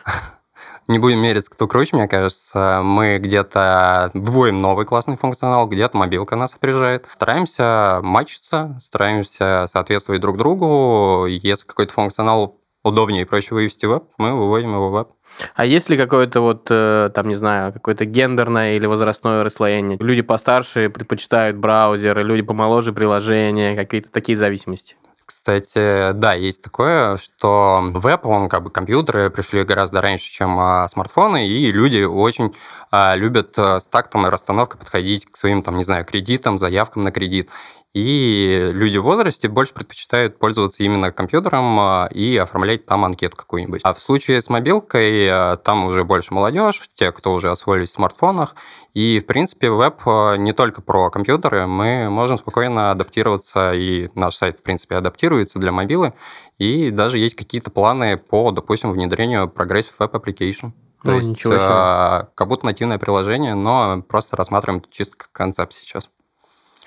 не 0.89 0.99
будем 0.99 1.21
мериться, 1.21 1.51
кто 1.51 1.67
круче, 1.67 1.97
мне 1.97 2.09
кажется. 2.09 2.81
Мы 2.83 3.19
где-то 3.19 4.11
вводим 4.15 4.61
новый 4.61 4.87
классный 4.87 5.17
функционал, 5.17 5.67
где-то 5.67 5.97
мобилка 5.97 6.37
нас 6.37 6.55
опережает. 6.55 7.07
Стараемся 7.13 8.01
матчиться, 8.03 8.77
стараемся 8.81 9.67
соответствовать 9.69 10.21
друг 10.21 10.37
другу. 10.37 11.27
Если 11.27 11.67
какой-то 11.67 11.93
функционал 11.93 12.61
удобнее 12.83 13.23
и 13.23 13.25
проще 13.25 13.55
вывести 13.55 13.87
в 13.87 13.91
веб, 13.91 14.05
мы 14.19 14.35
выводим 14.35 14.73
его 14.73 14.91
в 14.91 14.93
веб. 14.93 15.09
А 15.55 15.65
есть 15.65 15.91
ли 15.91 15.97
какое-то 15.97 16.41
вот, 16.41 16.69
э, 16.71 17.11
там, 17.13 17.29
не 17.29 17.35
знаю, 17.35 17.73
какое-то 17.73 18.05
гендерное 18.05 18.75
или 18.75 18.87
возрастное 18.87 19.43
расслоение? 19.43 19.99
Люди 19.99 20.23
постарше 20.23 20.91
предпочитают 20.91 21.57
браузеры, 21.57 22.23
люди 22.23 22.43
помоложе 22.43 22.93
приложения, 22.93 23.75
какие-то 23.75 24.11
такие 24.13 24.39
зависимости? 24.39 24.97
Кстати, 25.35 26.13
да, 26.13 26.33
есть 26.35 26.63
такое, 26.63 27.17
что 27.17 27.81
веб, 27.93 28.25
он 28.25 28.49
как 28.49 28.63
бы 28.63 28.71
компьютеры 28.71 29.31
пришли 29.31 29.65
гораздо 29.65 30.01
раньше, 30.01 30.31
чем 30.31 30.57
а, 30.61 30.87
смартфоны, 30.89 31.49
и 31.49 31.73
люди 31.73 32.05
очень 32.05 32.55
а, 32.93 33.17
любят 33.17 33.59
а, 33.59 33.81
с 33.81 33.89
тактом 33.89 34.29
и 34.29 34.31
расстановкой 34.31 34.79
подходить 34.79 35.27
к 35.27 35.37
своим, 35.37 35.65
там, 35.65 35.77
не 35.77 35.83
знаю, 35.83 36.05
кредитам, 36.05 36.57
заявкам 36.57 37.03
на 37.03 37.11
кредит. 37.11 37.51
И 37.95 38.71
люди 38.73 38.99
в 38.99 39.05
возрасте 39.05 39.49
больше 39.49 39.73
предпочитают 39.73 40.37
пользоваться 40.37 40.83
именно 40.83 41.13
компьютером 41.13 41.79
а, 41.79 42.09
и 42.13 42.37
оформлять 42.37 42.87
там 42.87 43.05
анкету 43.05 43.37
какую-нибудь. 43.37 43.83
А 43.85 43.95
в 43.95 44.01
случае 44.01 44.41
с 44.41 44.51
мобилкой 44.51 45.29
а, 45.31 45.57
там 45.57 45.85
уже 45.85 46.03
больше 46.03 46.35
молодежь, 46.35 46.91
те, 46.95 47.13
кто 47.13 47.33
уже 47.33 47.53
освоились 47.53 47.91
в 47.91 47.93
смартфонах. 47.93 48.57
И, 48.95 49.21
в 49.21 49.27
принципе, 49.27 49.71
веб 49.71 50.01
а, 50.07 50.35
не 50.35 50.53
только 50.53 50.83
про 50.83 51.09
компьютеры. 51.09 51.69
Мы 51.69 52.11
можем 52.11 52.37
спокойно 52.37 52.91
адаптироваться, 52.91 53.73
и 53.73 54.11
наш 54.17 54.35
сайт, 54.35 54.59
в 54.59 54.63
принципе, 54.65 54.97
адаптируется 54.97 55.61
для 55.61 55.71
мобилы. 55.71 56.15
И 56.59 56.91
даже 56.91 57.19
есть 57.19 57.37
какие-то 57.37 57.71
планы 57.71 58.17
по, 58.17 58.51
допустим, 58.51 58.91
внедрению 58.91 59.45
Progressive 59.47 59.93
Web 60.01 60.11
Application. 60.11 60.73
То 61.05 61.13
ну, 61.13 61.19
есть, 61.19 61.43
как 61.43 62.49
будто 62.49 62.67
нативное 62.67 62.99
приложение, 62.99 63.55
но 63.55 64.03
просто 64.03 64.37
рассматриваем 64.37 64.83
чисто 64.91 65.17
как 65.17 65.31
концепт 65.31 65.75
сейчас. 65.75 66.11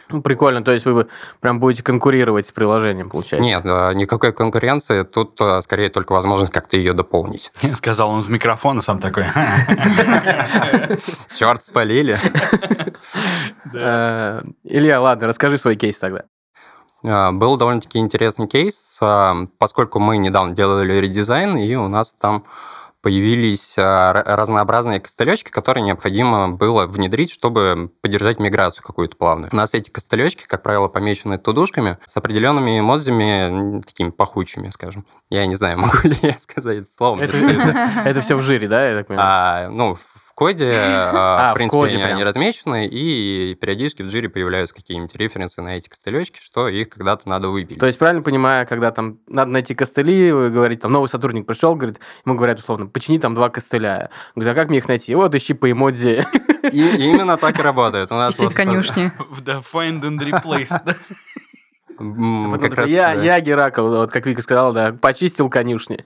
Ну, 0.09 0.21
прикольно, 0.21 0.63
то 0.63 0.71
есть 0.71 0.85
вы 0.85 1.07
прям 1.41 1.59
будете 1.59 1.83
конкурировать 1.83 2.47
с 2.47 2.51
приложением, 2.51 3.09
получается? 3.09 3.45
Нет, 3.45 3.65
никакой 3.95 4.31
конкуренции, 4.31 5.03
тут 5.03 5.39
э, 5.41 5.61
скорее 5.61 5.89
только 5.89 6.13
возможность 6.13 6.53
как-то 6.53 6.77
ее 6.77 6.93
дополнить. 6.93 7.51
Сказал 7.73 8.11
он 8.11 8.21
в 8.21 8.29
микрофон, 8.29 8.77
а 8.77 8.81
сам 8.81 8.99
такой... 8.99 9.25
Черт, 11.37 11.65
спалили. 11.65 12.17
Э, 13.73 14.41
Илья, 14.63 15.01
ладно, 15.01 15.27
расскажи 15.27 15.57
свой 15.57 15.75
кейс 15.75 15.99
тогда. 15.99 16.23
Э, 17.03 17.31
был 17.31 17.57
довольно-таки 17.57 17.99
интересный 17.99 18.47
кейс, 18.47 18.97
поскольку 19.57 19.99
мы 19.99 20.17
недавно 20.17 20.55
делали 20.55 20.93
редизайн, 20.93 21.57
и 21.57 21.75
у 21.75 21.89
нас 21.89 22.13
там 22.13 22.45
появились 23.07 23.75
а, 23.77 24.11
разнообразные 24.11 24.99
костылечки, 24.99 25.49
которые 25.49 25.81
необходимо 25.81 26.49
было 26.49 26.85
внедрить, 26.87 27.31
чтобы 27.31 27.89
поддержать 28.01 28.37
миграцию 28.37 28.83
какую-то 28.83 29.15
плавную. 29.15 29.49
У 29.53 29.55
нас 29.55 29.73
эти 29.73 29.89
костылечки, 29.89 30.45
как 30.45 30.61
правило, 30.61 30.89
помечены 30.89 31.37
тудушками 31.37 31.99
с 32.03 32.17
определенными 32.17 32.81
эмодзями, 32.81 33.79
такими 33.79 34.09
пахучими, 34.09 34.71
скажем. 34.71 35.05
Я 35.29 35.47
не 35.47 35.55
знаю, 35.55 35.77
могу 35.77 35.99
ли 36.03 36.17
я 36.21 36.33
сказать 36.33 36.85
словом. 36.89 37.21
Это, 37.21 37.37
это, 37.37 37.91
это 38.03 38.19
все 38.19 38.35
в 38.35 38.41
жире, 38.41 38.67
да, 38.67 38.89
я 38.89 38.97
так 38.97 39.07
понимаю? 39.07 39.29
А, 39.29 39.69
ну, 39.69 39.97
коде, 40.37 40.71
а, 40.75 41.49
а, 41.49 41.51
в 41.51 41.55
принципе, 41.55 41.77
в 41.77 41.81
коде 41.81 41.95
они 41.97 42.13
прям. 42.13 42.23
размечены, 42.23 42.87
и 42.87 43.57
периодически 43.59 44.03
в 44.03 44.07
джире 44.07 44.29
появляются 44.29 44.75
какие-нибудь 44.75 45.15
референсы 45.15 45.61
на 45.63 45.77
эти 45.77 45.89
костылечки, 45.89 46.39
что 46.39 46.67
их 46.67 46.89
когда-то 46.89 47.27
надо 47.27 47.49
выпилить. 47.49 47.79
То 47.79 47.87
есть, 47.87 47.97
правильно 47.97 48.21
понимаю, 48.21 48.67
когда 48.67 48.91
там 48.91 49.17
надо 49.27 49.49
найти 49.49 49.73
костыли, 49.73 50.31
вы 50.31 50.51
говорите, 50.51 50.81
там 50.81 50.91
новый 50.91 51.09
сотрудник 51.09 51.47
пришел, 51.47 51.75
говорит, 51.75 51.99
ему 52.23 52.35
говорят 52.35 52.59
условно, 52.59 52.85
почини 52.85 53.17
там 53.17 53.33
два 53.33 53.49
костыля. 53.49 54.11
Говорит, 54.35 54.53
а 54.53 54.55
как 54.55 54.69
мне 54.69 54.77
их 54.77 54.87
найти? 54.87 55.15
Вот 55.15 55.33
ищи 55.33 55.55
по 55.55 55.71
эмодзи. 55.71 56.23
И 56.71 57.09
именно 57.09 57.37
так 57.37 57.57
и 57.57 57.61
работает. 57.63 58.11
У 58.11 58.15
нас 58.15 58.37
вот 58.37 58.53
конюшни. 58.53 59.11
Да, 59.41 59.61
find 59.61 60.01
and 60.01 60.19
replace. 60.19 60.69
Как 62.59 62.75
раз, 62.75 62.89
я, 62.89 63.15
да. 63.15 63.23
я 63.23 63.39
Геракл, 63.39 63.87
вот 63.87 64.11
как 64.11 64.25
Вика 64.27 64.41
сказала, 64.41 64.73
да, 64.73 64.93
почистил 64.93 65.49
конюшни. 65.49 66.05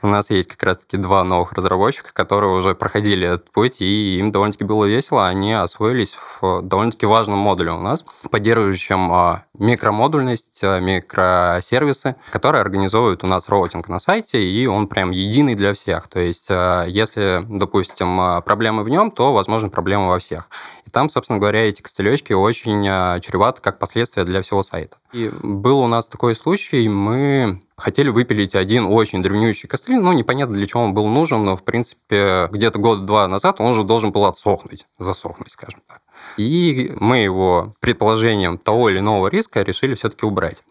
У 0.00 0.06
нас 0.06 0.30
есть 0.30 0.50
как 0.50 0.62
раз-таки 0.62 0.96
два 0.96 1.24
новых 1.24 1.52
разработчика, 1.52 2.12
которые 2.12 2.52
уже 2.54 2.76
проходили 2.76 3.26
этот 3.26 3.50
путь, 3.50 3.80
и 3.80 4.18
им 4.18 4.30
довольно-таки 4.30 4.62
было 4.62 4.84
весело. 4.84 5.26
Они 5.26 5.52
освоились 5.52 6.16
в 6.40 6.62
довольно-таки 6.62 7.04
важном 7.04 7.40
модуле 7.40 7.72
у 7.72 7.80
нас, 7.80 8.04
поддерживающем 8.30 9.12
а, 9.12 9.44
микромодульность, 9.54 10.60
а, 10.62 10.78
микросервисы, 10.78 12.14
которые 12.30 12.60
организовывают 12.60 13.24
у 13.24 13.26
нас 13.26 13.48
роутинг 13.48 13.88
на 13.88 13.98
сайте, 13.98 14.40
и 14.40 14.66
он 14.66 14.86
прям 14.86 15.10
единый 15.10 15.56
для 15.56 15.74
всех. 15.74 16.06
То 16.06 16.20
есть, 16.20 16.48
если, 16.48 17.44
допустим, 17.48 18.42
проблемы 18.42 18.84
в 18.84 18.88
нем, 18.88 19.10
то, 19.10 19.32
возможно, 19.32 19.68
проблемы 19.68 20.08
во 20.08 20.20
всех. 20.20 20.48
И 20.86 20.90
там, 20.90 21.10
собственно 21.10 21.40
говоря, 21.40 21.68
эти 21.68 21.82
костылечки 21.82 22.32
очень 22.32 22.84
чреваты 23.20 23.60
как 23.62 23.78
последствия 23.78 24.24
для 24.24 24.42
всего 24.42 24.62
сайта. 24.62 24.96
И 25.12 25.30
был 25.42 25.80
у 25.80 25.86
нас 25.86 26.06
такой 26.06 26.34
случай, 26.34 26.88
мы 26.88 27.62
хотели 27.76 28.10
выпилить 28.10 28.54
один 28.54 28.86
очень 28.86 29.22
древнющий 29.22 29.68
костыль, 29.68 30.00
ну, 30.00 30.12
непонятно, 30.12 30.54
для 30.54 30.66
чего 30.66 30.82
он 30.82 30.92
был 30.92 31.06
нужен, 31.06 31.44
но, 31.44 31.56
в 31.56 31.64
принципе, 31.64 32.48
где-то 32.50 32.78
год-два 32.78 33.26
назад 33.26 33.60
он 33.60 33.68
уже 33.68 33.84
должен 33.84 34.12
был 34.12 34.26
отсохнуть, 34.26 34.86
засохнуть, 34.98 35.50
скажем 35.52 35.80
так. 35.88 36.02
И 36.36 36.92
мы 36.96 37.18
его 37.18 37.74
предположением 37.80 38.58
того 38.58 38.90
или 38.90 38.98
иного 38.98 39.28
риска 39.28 39.62
решили 39.62 39.94
все-таки 39.94 40.26
убрать. 40.26 40.62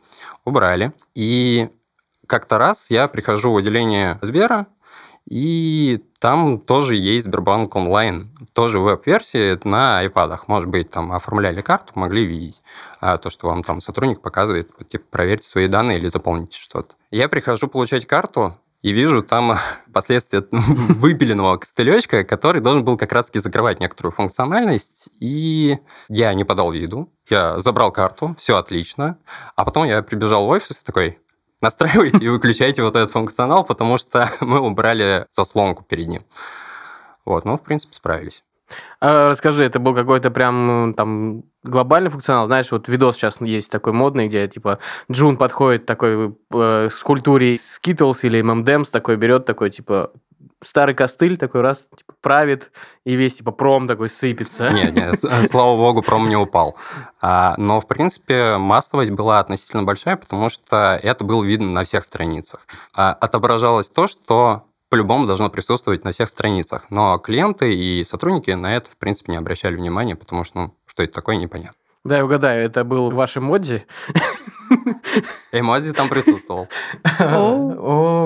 Убрали. 0.45 0.93
И 1.15 1.69
как-то 2.27 2.57
раз 2.57 2.91
я 2.91 3.07
прихожу 3.07 3.53
в 3.53 3.57
отделение 3.57 4.19
Сбера, 4.21 4.67
и 5.29 6.01
там 6.19 6.59
тоже 6.59 6.95
есть 6.95 7.25
Сбербанк 7.25 7.75
онлайн, 7.75 8.29
тоже 8.53 8.79
веб-версии 8.79 9.59
на 9.67 10.05
iPad. 10.05 10.39
Может 10.47 10.69
быть, 10.69 10.89
там 10.89 11.11
оформляли 11.11 11.59
карту, 11.59 11.91
могли 11.95 12.25
видеть 12.25 12.61
а 13.01 13.17
то, 13.17 13.29
что 13.29 13.47
вам 13.47 13.61
там 13.63 13.81
сотрудник 13.81 14.21
показывает, 14.21 14.71
типа, 14.87 15.05
проверьте 15.11 15.47
свои 15.47 15.67
данные 15.67 15.97
или 15.97 16.07
заполните 16.07 16.57
что-то. 16.57 16.95
Я 17.11 17.27
прихожу 17.27 17.67
получать 17.67 18.05
карту, 18.05 18.55
и 18.81 18.91
вижу 18.91 19.21
там 19.21 19.57
последствия 19.93 20.45
выпиленного 20.51 21.57
костылечка, 21.57 22.23
который 22.23 22.61
должен 22.61 22.85
был 22.85 22.97
как 22.97 23.11
раз-таки 23.11 23.39
закрывать 23.39 23.79
некоторую 23.81 24.13
функциональность, 24.13 25.09
и 25.19 25.77
я 26.07 26.33
не 26.33 26.45
подал 26.45 26.71
виду, 26.71 27.11
я 27.29 27.59
забрал 27.59 27.91
карту, 27.91 28.35
все 28.39 28.55
отлично, 28.55 29.17
а 29.55 29.65
потом 29.65 29.85
я 29.85 30.01
прибежал 30.03 30.45
в 30.45 30.49
офис 30.49 30.81
и 30.81 30.85
такой, 30.85 31.19
настраивайте 31.61 32.25
и 32.25 32.29
выключайте 32.29 32.83
вот 32.83 32.95
этот 32.95 33.11
функционал, 33.11 33.63
потому 33.63 33.97
что 33.97 34.29
мы 34.41 34.59
убрали 34.59 35.25
заслонку 35.31 35.83
перед 35.83 36.07
ним. 36.07 36.21
Вот, 37.25 37.45
ну, 37.45 37.57
в 37.57 37.61
принципе, 37.61 37.93
справились. 37.93 38.43
А, 38.99 39.29
расскажи, 39.29 39.63
это 39.63 39.79
был 39.79 39.95
какой-то 39.95 40.31
прям 40.31 40.93
там 40.95 41.43
глобальный 41.63 42.09
функционал? 42.09 42.47
Знаешь, 42.47 42.71
вот 42.71 42.87
видос 42.87 43.15
сейчас 43.15 43.39
есть 43.41 43.71
такой 43.71 43.93
модный, 43.93 44.27
где 44.27 44.47
типа 44.47 44.79
Джун 45.11 45.37
подходит 45.37 45.85
такой 45.85 46.35
э, 46.53 46.89
с 46.91 47.03
культуре 47.03 47.53
Skittles 47.53 48.19
или 48.23 48.39
M&M's 48.39 48.91
такой 48.91 49.15
берет 49.15 49.45
такой 49.45 49.69
типа 49.69 50.11
старый 50.63 50.95
костыль 50.95 51.37
такой 51.37 51.61
раз 51.61 51.85
типа, 51.95 52.13
правит, 52.21 52.71
и 53.05 53.15
весь 53.15 53.35
типа 53.35 53.51
пром 53.51 53.87
такой 53.87 54.09
сыпется. 54.09 54.69
Нет, 54.69 54.93
нет, 54.93 55.19
слава 55.49 55.77
богу, 55.77 56.01
пром 56.01 56.29
не 56.29 56.35
упал. 56.35 56.75
А, 57.21 57.55
но, 57.57 57.79
в 57.79 57.87
принципе, 57.87 58.57
массовость 58.57 59.11
была 59.11 59.39
относительно 59.39 59.83
большая, 59.83 60.17
потому 60.17 60.49
что 60.49 60.99
это 61.01 61.23
было 61.23 61.43
видно 61.43 61.71
на 61.71 61.83
всех 61.83 62.03
страницах. 62.03 62.65
А, 62.93 63.13
отображалось 63.13 63.89
то, 63.89 64.07
что 64.07 64.63
по-любому 64.89 65.27
должно 65.27 65.49
присутствовать 65.49 66.03
на 66.03 66.11
всех 66.11 66.29
страницах. 66.29 66.85
Но 66.89 67.17
клиенты 67.19 67.73
и 67.73 68.03
сотрудники 68.03 68.51
на 68.51 68.75
это, 68.75 68.89
в 68.89 68.97
принципе, 68.97 69.33
не 69.33 69.37
обращали 69.37 69.75
внимания, 69.75 70.15
потому 70.15 70.43
что, 70.43 70.59
ну, 70.59 70.73
что 70.85 71.03
это 71.03 71.13
такое, 71.13 71.35
непонятно. 71.35 71.77
Да, 72.03 72.17
я 72.17 72.25
угадаю, 72.25 72.63
это 72.63 72.85
был 72.85 73.11
ваш 73.11 73.37
эмодзи? 73.37 73.85
Эмодзи 75.51 75.93
там 75.93 76.09
присутствовал. 76.09 76.67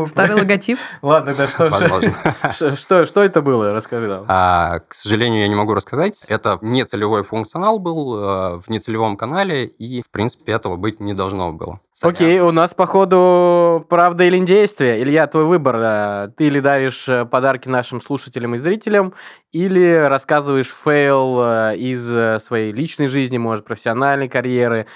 Старый 0.05 0.35
логотип. 0.35 0.77
Ладно, 1.01 1.33
да 1.33 1.47
что 2.51 2.75
что 2.75 3.05
Что 3.05 3.23
это 3.23 3.41
было? 3.41 3.71
Расскажи 3.71 4.07
нам. 4.07 4.25
А, 4.27 4.79
к 4.79 4.93
сожалению, 4.93 5.41
я 5.41 5.47
не 5.47 5.55
могу 5.55 5.73
рассказать. 5.73 6.25
Это 6.27 6.57
нецелевой 6.61 7.23
функционал 7.23 7.79
был 7.79 8.15
э, 8.15 8.59
в 8.59 8.69
нецелевом 8.69 9.17
канале, 9.17 9.65
и, 9.65 10.01
в 10.01 10.09
принципе, 10.09 10.53
этого 10.53 10.75
быть 10.75 10.99
не 10.99 11.13
должно 11.13 11.51
было. 11.51 11.79
Окей, 12.01 12.39
у 12.39 12.51
нас, 12.51 12.73
походу, 12.73 13.85
правда 13.87 14.23
или 14.23 14.39
действие. 14.43 15.03
Илья, 15.03 15.27
твой 15.27 15.45
выбор. 15.45 16.31
Ты 16.35 16.47
или 16.47 16.59
даришь 16.59 17.07
э, 17.07 17.25
подарки 17.25 17.69
нашим 17.69 18.01
слушателям 18.01 18.55
и 18.55 18.57
зрителям, 18.57 19.13
или 19.51 20.07
рассказываешь 20.07 20.71
фейл 20.71 21.41
э, 21.43 21.77
из 21.77 22.43
своей 22.43 22.71
личной 22.71 23.07
жизни, 23.07 23.37
может, 23.37 23.65
профессиональной 23.65 24.29
карьеры. 24.29 24.87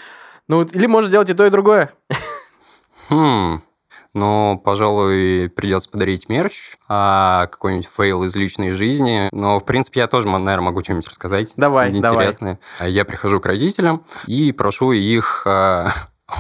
Ну, 0.47 0.63
или 0.63 0.86
можешь 0.86 1.10
сделать 1.10 1.29
и 1.29 1.34
то, 1.34 1.45
и 1.45 1.49
другое. 1.49 1.91
Хм, 3.10 3.62
ну, 4.15 4.62
пожалуй, 4.63 5.51
придется 5.55 5.89
подарить 5.89 6.29
мерч, 6.29 6.77
а 6.88 7.47
какой-нибудь 7.47 7.89
фейл 7.95 8.23
из 8.23 8.36
личной 8.36 8.71
жизни. 8.71 9.27
Но, 9.34 9.60
в 9.60 9.65
принципе, 9.65 9.99
я 9.99 10.08
тоже, 10.08 10.29
наверное, 10.29 10.65
могу 10.65 10.81
что-нибудь 10.81 11.08
рассказать. 11.10 11.53
Давай, 11.58 11.89
интересное. 11.89 12.60
давай. 12.79 12.93
Я 12.93 13.03
прихожу 13.03 13.41
к 13.41 13.45
родителям 13.45 14.05
и 14.25 14.53
прошу 14.53 14.93
их 14.93 15.43
а, 15.45 15.89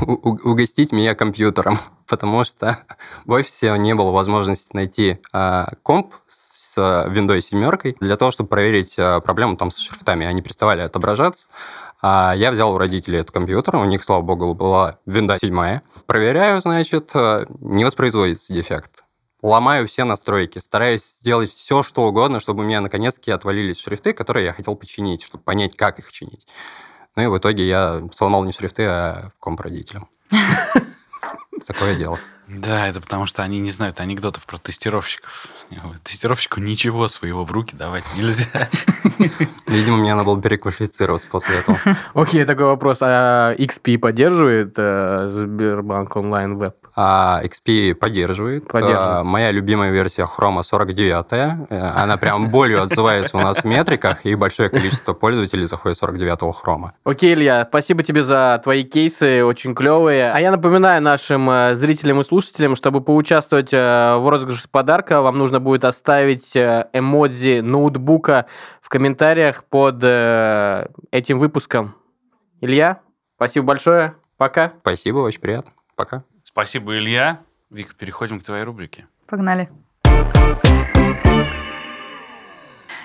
угостить 0.01 0.91
меня 0.91 1.15
компьютером, 1.15 1.77
потому 2.07 2.43
что 2.43 2.77
в 3.25 3.31
офисе 3.31 3.77
не 3.77 3.93
было 3.93 4.11
возможности 4.11 4.73
найти 4.73 5.19
а, 5.33 5.73
комп 5.83 6.13
с 6.27 6.77
Windows 6.77 7.41
7 7.41 7.95
для 7.99 8.15
того, 8.15 8.31
чтобы 8.31 8.49
проверить 8.49 8.95
а, 8.97 9.19
проблему 9.19 9.57
там 9.57 9.69
с 9.69 9.79
шрифтами. 9.79 10.25
Они 10.25 10.41
переставали 10.41 10.81
отображаться. 10.81 11.49
А 12.07 12.35
я 12.35 12.51
взял 12.51 12.71
у 12.71 12.77
родителей 12.77 13.17
этот 13.17 13.31
компьютер, 13.31 13.77
у 13.77 13.83
них, 13.83 14.03
слава 14.03 14.21
богу, 14.21 14.53
была 14.53 14.99
Windows 15.07 15.39
7. 15.39 15.79
Проверяю, 16.05 16.61
значит, 16.61 17.09
э, 17.15 17.47
не 17.61 17.83
воспроизводится 17.83 18.53
дефект. 18.53 19.03
Ломаю 19.41 19.87
все 19.87 20.03
настройки, 20.03 20.59
стараюсь 20.59 21.03
сделать 21.03 21.49
все, 21.49 21.81
что 21.81 22.03
угодно, 22.03 22.39
чтобы 22.39 22.61
у 22.61 22.63
меня 22.63 22.79
наконец-таки 22.81 23.31
отвалились 23.31 23.79
шрифты, 23.79 24.13
которые 24.13 24.45
я 24.45 24.53
хотел 24.53 24.75
починить, 24.75 25.23
чтобы 25.23 25.43
понять, 25.43 25.75
как 25.75 25.97
их 25.97 26.11
чинить. 26.11 26.45
Ну 27.15 27.23
и 27.23 27.25
в 27.25 27.39
итоге 27.39 27.67
я 27.67 28.03
сломал 28.11 28.43
не 28.43 28.51
шрифты, 28.51 28.83
а 28.85 29.31
комп 29.39 29.61
родителям. 29.61 30.07
Такое 31.65 31.95
дело. 31.95 32.19
Да, 32.47 32.87
это 32.87 33.01
потому 33.01 33.25
что 33.25 33.41
они 33.43 33.59
не 33.59 33.71
знают 33.71 33.99
анекдотов 33.99 34.45
про 34.45 34.57
тестировщиков. 34.57 35.47
Тестировщику 36.03 36.59
ничего 36.59 37.07
своего 37.07 37.43
в 37.43 37.51
руки 37.51 37.75
давать 37.75 38.03
нельзя. 38.15 38.69
Видимо, 39.67 39.97
мне 39.97 40.13
надо 40.13 40.25
было 40.25 40.41
переквалифицироваться 40.41 41.27
после 41.27 41.55
этого. 41.55 41.79
Окей, 42.13 42.45
такой 42.45 42.65
вопрос. 42.65 42.99
А 43.01 43.55
XP 43.57 43.97
поддерживает 43.97 44.75
э, 44.77 45.27
Сбербанк 45.29 46.15
онлайн 46.15 46.57
веб? 46.57 46.75
А, 46.97 47.41
XP 47.43 47.93
поддерживает. 47.93 48.69
поддерживает. 48.69 49.19
А, 49.19 49.23
моя 49.23 49.51
любимая 49.51 49.91
версия 49.91 50.23
Chrome 50.23 50.63
49. 50.63 51.25
Э, 51.69 51.91
она 51.93 52.15
прям 52.15 52.49
болью 52.49 52.81
отзывается 52.81 53.35
у 53.35 53.41
нас 53.41 53.57
в 53.59 53.65
метриках, 53.65 54.25
и 54.25 54.33
большое 54.35 54.69
количество 54.69 55.13
пользователей 55.13 55.65
заходит 55.65 56.01
49-го 56.01 56.55
Chrome. 56.63 56.91
Окей, 57.03 57.33
Илья, 57.33 57.65
спасибо 57.67 58.01
тебе 58.01 58.23
за 58.23 58.61
твои 58.63 58.85
кейсы, 58.85 59.43
очень 59.43 59.75
клевые. 59.75 60.31
А 60.31 60.39
я 60.39 60.51
напоминаю 60.51 61.01
нашим 61.01 61.49
э, 61.49 61.75
зрителям 61.75 62.21
и 62.21 62.23
слушателям, 62.23 62.77
чтобы 62.77 63.01
поучаствовать 63.01 63.73
в 63.73 64.29
розыгрыше 64.29 64.69
подарка, 64.71 65.21
вам 65.21 65.37
нужно 65.37 65.59
будет 65.59 65.83
оставить 65.83 66.55
эмодзи 66.55 67.59
ноутбука 67.59 68.45
в 68.81 68.87
комментариях 68.87 69.65
под 69.65 69.97
этим 71.11 71.39
выпуском. 71.39 71.95
Илья, 72.61 72.99
спасибо 73.35 73.65
большое. 73.67 74.15
Пока. 74.37 74.73
Спасибо, 74.81 75.19
очень 75.19 75.41
приятно. 75.41 75.71
Пока. 75.95 76.23
Спасибо, 76.55 76.97
Илья. 76.97 77.41
Вика, 77.69 77.93
переходим 77.93 78.39
к 78.39 78.45
твоей 78.45 78.63
рубрике. 78.63 79.07
Погнали. 79.27 79.69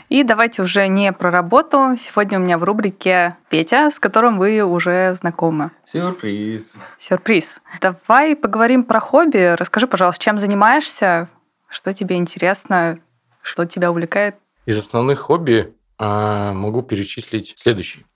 И 0.09 0.23
давайте 0.23 0.63
уже 0.63 0.87
не 0.87 1.13
про 1.13 1.33
работу. 1.33 1.97
Сегодня 1.99 2.39
у 2.39 2.43
меня 2.43 2.59
в 2.59 2.63
рубрике 2.63 3.37
Петя, 3.49 3.91
с 3.91 3.99
которым 3.99 4.39
вы 4.39 4.63
уже 4.63 5.15
знакомы. 5.15 5.73
Сюрприз. 5.83 6.77
Сюрприз. 6.97 7.61
Давай 7.81 8.37
поговорим 8.37 8.85
про 8.85 9.01
хобби. 9.01 9.57
Расскажи, 9.57 9.89
пожалуйста, 9.89 10.23
чем 10.23 10.39
занимаешься, 10.39 11.29
что 11.67 11.93
тебе 11.93 12.19
интересно, 12.19 13.01
что 13.43 13.65
тебя 13.65 13.91
увлекает? 13.91 14.37
Из 14.65 14.79
основных 14.79 15.19
хобби 15.19 15.75
э, 15.99 16.53
могу 16.53 16.83
перечислить 16.83 17.55
следующий. 17.57 18.07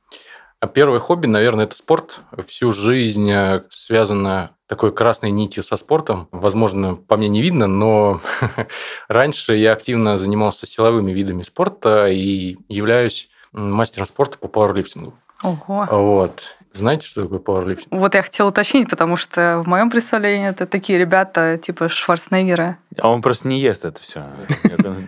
Первое 0.74 1.00
хобби, 1.00 1.26
наверное, 1.26 1.64
это 1.64 1.74
спорт. 1.74 2.20
Всю 2.46 2.72
жизнь 2.72 3.28
э, 3.32 3.64
связано 3.68 4.53
такой 4.66 4.92
красной 4.92 5.30
нитью 5.30 5.62
со 5.62 5.76
спортом. 5.76 6.28
Возможно, 6.32 6.96
по 6.96 7.16
мне 7.16 7.28
не 7.28 7.42
видно, 7.42 7.66
но 7.66 8.20
раньше 9.08 9.56
я 9.56 9.72
активно 9.72 10.18
занимался 10.18 10.66
силовыми 10.66 11.12
видами 11.12 11.42
спорта 11.42 12.06
и 12.06 12.56
являюсь 12.68 13.28
мастером 13.52 14.06
спорта 14.06 14.38
по 14.38 14.48
пауэрлифтингу. 14.48 15.14
Ого. 15.42 15.86
Вот. 15.90 16.56
Знаете, 16.74 17.06
что 17.06 17.22
такое 17.22 17.38
пауэрлифтинг? 17.38 17.88
Вот 17.92 18.14
я 18.16 18.22
хотела 18.22 18.48
уточнить, 18.48 18.90
потому 18.90 19.16
что 19.16 19.62
в 19.64 19.68
моем 19.68 19.90
представлении 19.90 20.48
это 20.48 20.66
такие 20.66 20.98
ребята 20.98 21.56
типа 21.56 21.88
Шварценеггера. 21.88 22.78
А 22.98 23.10
он 23.10 23.22
просто 23.22 23.46
не 23.46 23.60
ест 23.60 23.84
это 23.84 24.02
все. 24.02 24.24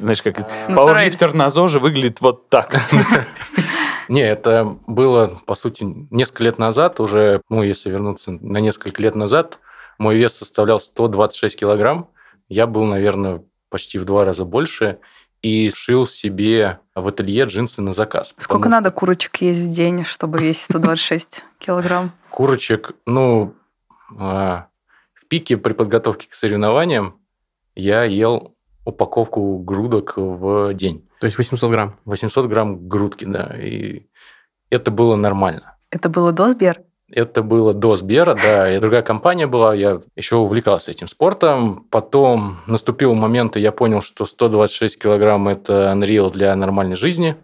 Знаешь, 0.00 0.22
как 0.22 0.48
пауэрлифтер 0.68 1.34
на 1.34 1.50
ЗОЖе 1.50 1.80
выглядит 1.80 2.20
вот 2.20 2.48
так. 2.48 2.76
Не, 4.08 4.20
это 4.20 4.78
было, 4.86 5.40
по 5.46 5.56
сути, 5.56 5.84
несколько 6.10 6.44
лет 6.44 6.58
назад, 6.58 7.00
уже, 7.00 7.42
ну, 7.48 7.64
если 7.64 7.90
вернуться 7.90 8.30
на 8.30 8.58
несколько 8.58 9.02
лет 9.02 9.16
назад, 9.16 9.58
мой 9.98 10.14
вес 10.16 10.36
составлял 10.36 10.78
126 10.78 11.58
килограмм, 11.58 12.08
я 12.48 12.68
был, 12.68 12.84
наверное, 12.84 13.42
почти 13.68 13.98
в 13.98 14.04
два 14.04 14.24
раза 14.24 14.44
больше 14.44 14.98
и 15.46 15.70
шил 15.70 16.08
себе 16.08 16.80
в 16.96 17.06
ателье 17.06 17.44
джинсы 17.44 17.80
на 17.80 17.92
заказ. 17.92 18.34
Сколько 18.36 18.64
потому 18.64 18.70
надо 18.70 18.90
курочек 18.90 19.36
есть 19.36 19.60
в 19.60 19.72
день, 19.72 20.02
чтобы 20.04 20.40
весить 20.40 20.64
126 20.64 21.44
килограмм? 21.60 22.10
Курочек, 22.30 22.96
ну, 23.06 23.54
а, 24.18 24.66
в 25.14 25.26
пике 25.26 25.56
при 25.56 25.72
подготовке 25.72 26.28
к 26.28 26.34
соревнованиям 26.34 27.20
я 27.76 28.02
ел 28.02 28.56
упаковку 28.84 29.58
грудок 29.58 30.14
в 30.16 30.74
день. 30.74 31.08
То 31.20 31.26
есть 31.26 31.38
800 31.38 31.70
грамм. 31.70 31.96
800 32.06 32.46
грамм 32.46 32.88
грудки, 32.88 33.24
да. 33.24 33.54
И 33.56 34.08
это 34.68 34.90
было 34.90 35.14
нормально. 35.14 35.78
Это 35.90 36.08
было 36.08 36.32
до 36.32 36.50
Сбер? 36.50 36.82
Это 37.16 37.42
было 37.42 37.72
до 37.72 37.96
Сбера, 37.96 38.34
да, 38.34 38.70
и 38.70 38.78
другая 38.78 39.00
компания 39.00 39.46
была, 39.46 39.74
я 39.74 40.02
еще 40.16 40.36
увлекался 40.36 40.90
этим 40.90 41.08
спортом. 41.08 41.86
Потом 41.90 42.58
наступил 42.66 43.14
момент, 43.14 43.56
и 43.56 43.60
я 43.60 43.72
понял, 43.72 44.02
что 44.02 44.26
126 44.26 45.02
килограмм– 45.02 45.48
это 45.48 45.94
unreal 45.96 46.30
для 46.30 46.54
нормальной 46.54 46.96
жизни. 46.96 47.36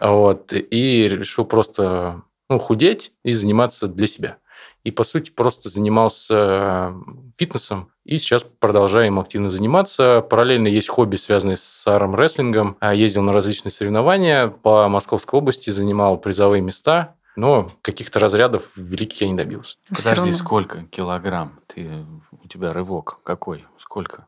Вот, 0.00 0.52
и 0.52 1.08
решил 1.08 1.44
просто 1.44 2.22
ну, 2.48 2.58
худеть 2.58 3.12
и 3.22 3.32
заниматься 3.32 3.86
для 3.86 4.08
себя. 4.08 4.38
И, 4.82 4.90
по 4.90 5.04
сути, 5.04 5.30
просто 5.30 5.68
занимался 5.68 6.92
фитнесом, 7.38 7.92
и 8.04 8.18
сейчас 8.18 8.42
продолжаю 8.42 9.06
им 9.06 9.20
активно 9.20 9.48
заниматься. 9.48 10.26
Параллельно 10.28 10.66
есть 10.66 10.88
хобби, 10.88 11.14
связанные 11.14 11.56
с 11.56 11.86
арм-рестлингом. 11.86 12.76
Ездил 12.82 13.22
на 13.22 13.32
различные 13.32 13.70
соревнования 13.70 14.48
по 14.48 14.88
Московской 14.88 15.38
области, 15.38 15.70
занимал 15.70 16.18
призовые 16.18 16.62
места 16.62 17.14
но 17.36 17.70
каких-то 17.82 18.18
разрядов 18.18 18.70
великих 18.76 19.20
я 19.22 19.28
не 19.28 19.36
добился. 19.36 19.76
Подожди, 19.88 20.32
сколько 20.32 20.82
килограмм? 20.84 21.60
Ты, 21.66 22.04
у 22.32 22.48
тебя 22.48 22.72
рывок 22.72 23.20
какой? 23.22 23.64
Сколько? 23.78 24.26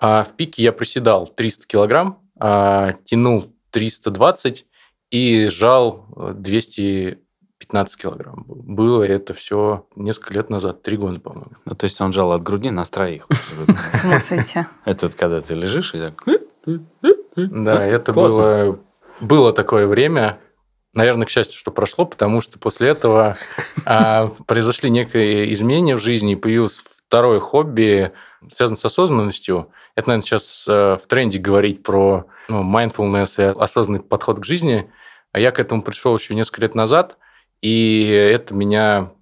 А 0.00 0.24
в 0.24 0.32
пике 0.32 0.62
я 0.62 0.72
приседал 0.72 1.26
300 1.26 1.66
килограмм, 1.66 2.18
а, 2.38 2.94
тянул 3.04 3.52
320 3.70 4.66
и 5.10 5.48
жал 5.48 6.06
215 6.34 7.96
килограмм. 7.96 8.44
Было 8.46 9.02
это 9.02 9.34
все 9.34 9.86
несколько 9.94 10.34
лет 10.34 10.50
назад, 10.50 10.82
три 10.82 10.96
года, 10.96 11.20
по-моему. 11.20 11.52
Ну, 11.64 11.74
то 11.74 11.84
есть 11.84 12.00
он 12.00 12.12
жал 12.12 12.32
от 12.32 12.42
груди 12.42 12.70
на 12.70 12.84
троих. 12.84 13.26
С 13.88 14.04
ума 14.04 14.20
сойти. 14.20 14.60
Это 14.84 15.06
вот 15.06 15.14
когда 15.14 15.40
ты 15.40 15.54
лежишь 15.54 15.94
и 15.94 15.98
так... 15.98 16.24
Да, 17.36 17.84
это 17.84 18.12
было, 18.12 18.78
было 19.20 19.52
такое 19.52 19.86
время, 19.86 20.38
Наверное, 20.92 21.26
к 21.26 21.30
счастью, 21.30 21.56
что 21.58 21.70
прошло, 21.70 22.04
потому 22.04 22.40
что 22.40 22.58
после 22.58 22.88
этого 22.88 23.36
а, 23.84 24.26
произошли 24.46 24.90
некие 24.90 25.52
изменения 25.52 25.96
в 25.96 26.02
жизни, 26.02 26.32
и 26.32 26.36
появилось 26.36 26.80
второе 27.06 27.40
хобби, 27.40 28.12
связанное 28.48 28.78
с 28.78 28.84
осознанностью. 28.84 29.70
Это, 29.94 30.08
наверное, 30.08 30.24
сейчас 30.24 30.64
э, 30.68 30.98
в 31.02 31.06
тренде 31.06 31.38
говорить 31.38 31.82
про 31.82 32.26
ну, 32.48 32.62
mindfulness 32.62 33.34
и 33.38 33.58
осознанный 33.58 34.00
подход 34.00 34.40
к 34.40 34.44
жизни. 34.44 34.90
А 35.32 35.38
я 35.38 35.50
к 35.52 35.60
этому 35.60 35.82
пришел 35.82 36.16
еще 36.16 36.34
несколько 36.34 36.62
лет 36.62 36.74
назад, 36.74 37.18
и 37.62 38.06
это 38.08 38.54
меня 38.54 39.12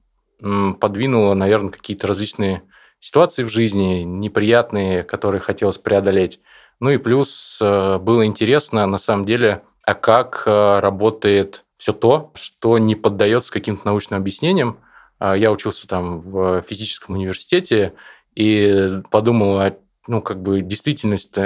подвинуло, 0.80 1.34
наверное, 1.34 1.70
какие-то 1.70 2.06
различные 2.06 2.62
ситуации 3.00 3.42
в 3.42 3.48
жизни, 3.48 4.02
неприятные, 4.02 5.02
которые 5.02 5.40
хотелось 5.40 5.78
преодолеть. 5.78 6.40
Ну 6.80 6.90
и 6.90 6.98
плюс 6.98 7.58
э, 7.60 7.98
было 7.98 8.24
интересно, 8.24 8.86
на 8.86 8.98
самом 8.98 9.26
деле, 9.26 9.62
а 9.88 9.94
как 9.94 10.42
э, 10.44 10.80
работает 10.80 11.64
все 11.78 11.94
то, 11.94 12.30
что 12.34 12.76
не 12.76 12.94
поддается 12.94 13.50
каким-то 13.50 13.86
научным 13.86 14.20
объяснениям. 14.20 14.80
А, 15.18 15.34
я 15.34 15.50
учился 15.50 15.88
там 15.88 16.20
в 16.20 16.60
физическом 16.60 17.14
университете 17.14 17.94
и 18.34 19.00
подумал, 19.10 19.58
а, 19.58 19.74
ну, 20.06 20.20
как 20.20 20.42
бы 20.42 20.60
действительность 20.60 21.38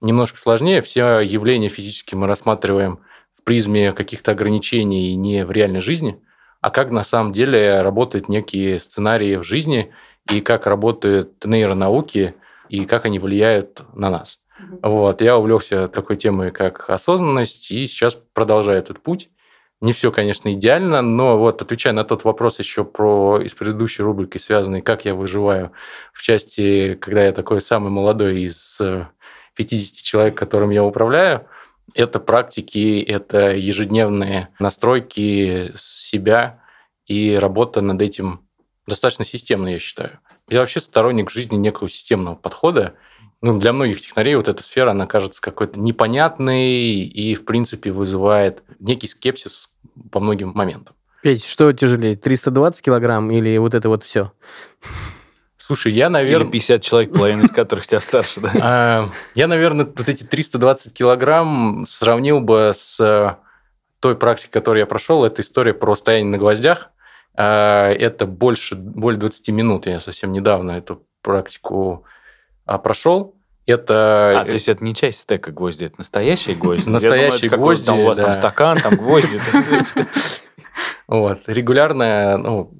немножко 0.00 0.38
сложнее. 0.38 0.82
Все 0.82 1.18
явления 1.18 1.68
физические 1.68 2.16
мы 2.16 2.28
рассматриваем 2.28 3.00
в 3.34 3.42
призме 3.42 3.92
каких-то 3.92 4.30
ограничений 4.30 5.16
не 5.16 5.44
в 5.44 5.50
реальной 5.50 5.80
жизни, 5.80 6.22
а 6.60 6.70
как 6.70 6.92
на 6.92 7.02
самом 7.02 7.32
деле 7.32 7.82
работают 7.82 8.28
некие 8.28 8.78
сценарии 8.78 9.34
в 9.34 9.42
жизни 9.42 9.90
и 10.30 10.40
как 10.40 10.68
работают 10.68 11.44
нейронауки 11.44 12.36
и 12.68 12.84
как 12.84 13.04
они 13.04 13.18
влияют 13.18 13.82
на 13.94 14.10
нас. 14.10 14.43
Вот, 14.82 15.20
я 15.20 15.36
увлекся 15.36 15.88
такой 15.88 16.16
темой, 16.16 16.50
как 16.50 16.88
осознанность, 16.90 17.70
и 17.70 17.86
сейчас 17.86 18.14
продолжаю 18.14 18.78
этот 18.78 19.02
путь. 19.02 19.30
Не 19.80 19.92
все, 19.92 20.10
конечно, 20.10 20.52
идеально, 20.52 21.02
но 21.02 21.38
вот 21.38 21.60
отвечая 21.60 21.92
на 21.92 22.04
тот 22.04 22.24
вопрос 22.24 22.58
еще 22.58 22.84
про 22.84 23.40
из 23.40 23.54
предыдущей 23.54 24.02
рубрики, 24.02 24.38
связанный, 24.38 24.80
как 24.80 25.04
я 25.04 25.14
выживаю 25.14 25.72
в 26.12 26.22
части, 26.22 26.94
когда 26.94 27.24
я 27.24 27.32
такой 27.32 27.60
самый 27.60 27.90
молодой 27.90 28.42
из 28.42 28.80
50 29.54 29.94
э, 29.94 30.02
человек, 30.02 30.38
которым 30.38 30.70
я 30.70 30.84
управляю, 30.84 31.46
это 31.92 32.18
практики, 32.18 33.02
это 33.02 33.54
ежедневные 33.54 34.48
настройки 34.58 35.72
себя 35.76 36.62
и 37.06 37.34
работа 37.34 37.82
над 37.82 38.00
этим 38.00 38.40
достаточно 38.86 39.24
системно, 39.24 39.68
я 39.68 39.78
считаю. 39.78 40.18
Я 40.48 40.60
вообще 40.60 40.80
сторонник 40.80 41.30
жизни 41.30 41.56
некого 41.56 41.88
системного 41.88 42.36
подхода, 42.36 42.94
ну, 43.44 43.58
для 43.58 43.74
многих 43.74 44.00
технарей 44.00 44.36
вот 44.36 44.48
эта 44.48 44.62
сфера, 44.62 44.92
она 44.92 45.06
кажется 45.06 45.38
какой-то 45.42 45.78
непонятной 45.78 47.02
и, 47.02 47.34
в 47.34 47.44
принципе, 47.44 47.92
вызывает 47.92 48.62
некий 48.80 49.06
скепсис 49.06 49.68
по 50.10 50.18
многим 50.18 50.52
моментам. 50.54 50.94
Петь, 51.22 51.44
что 51.44 51.70
тяжелее, 51.74 52.16
320 52.16 52.82
килограмм 52.82 53.30
или 53.30 53.58
вот 53.58 53.74
это 53.74 53.90
вот 53.90 54.02
все? 54.02 54.32
Слушай, 55.58 55.92
я, 55.92 56.08
наверное... 56.08 56.46
Или 56.46 56.52
50 56.52 56.82
человек, 56.82 57.12
половина 57.12 57.42
из 57.42 57.50
которых 57.50 57.86
тебя 57.86 58.00
старше, 58.00 58.40
да? 58.40 58.50
А, 58.62 59.10
я, 59.34 59.46
наверное, 59.46 59.84
вот 59.84 60.08
эти 60.08 60.24
320 60.24 60.94
килограмм 60.94 61.84
сравнил 61.86 62.40
бы 62.40 62.72
с 62.74 62.98
э, 62.98 63.36
той 64.00 64.16
практикой, 64.16 64.52
которую 64.52 64.80
я 64.80 64.86
прошел. 64.86 65.22
Это 65.22 65.42
история 65.42 65.74
про 65.74 65.94
стояние 65.96 66.30
на 66.30 66.38
гвоздях. 66.38 66.88
А, 67.34 67.90
это 67.90 68.24
больше, 68.24 68.74
более 68.74 69.20
20 69.20 69.48
минут. 69.50 69.84
Я 69.84 70.00
совсем 70.00 70.32
недавно 70.32 70.70
эту 70.72 71.02
практику 71.20 72.06
прошел. 72.66 73.36
Это... 73.66 74.40
А, 74.40 74.44
то 74.44 74.52
есть 74.52 74.68
это 74.68 74.84
не 74.84 74.94
часть 74.94 75.20
стека 75.20 75.50
гвозди, 75.50 75.84
это 75.84 75.94
настоящие 75.98 76.54
гвозди? 76.54 76.88
Настоящие 76.88 77.50
гвозди, 77.50 77.86
Там 77.86 78.00
у 78.00 78.04
вас 78.06 78.18
там 78.18 78.34
стакан, 78.34 78.78
там 78.80 78.96
гвозди. 78.96 79.40
Вот. 81.06 81.40
Регулярное, 81.46 82.38
ну, 82.38 82.72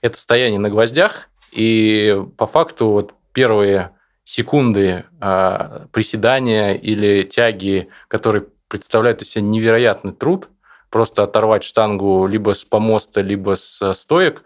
это 0.00 0.18
стояние 0.18 0.58
на 0.58 0.68
гвоздях, 0.68 1.28
и 1.52 2.20
по 2.36 2.46
факту 2.46 2.88
вот 2.88 3.14
первые 3.32 3.92
секунды 4.24 5.04
а, 5.20 5.86
приседания 5.92 6.74
или 6.74 7.22
тяги, 7.22 7.88
которые 8.08 8.46
представляют 8.68 9.22
из 9.22 9.30
себя 9.30 9.44
невероятный 9.44 10.12
труд, 10.12 10.48
просто 10.90 11.22
оторвать 11.22 11.64
штангу 11.64 12.26
либо 12.26 12.54
с 12.54 12.64
помоста, 12.64 13.20
либо 13.20 13.56
с 13.56 13.94
стоек, 13.94 14.44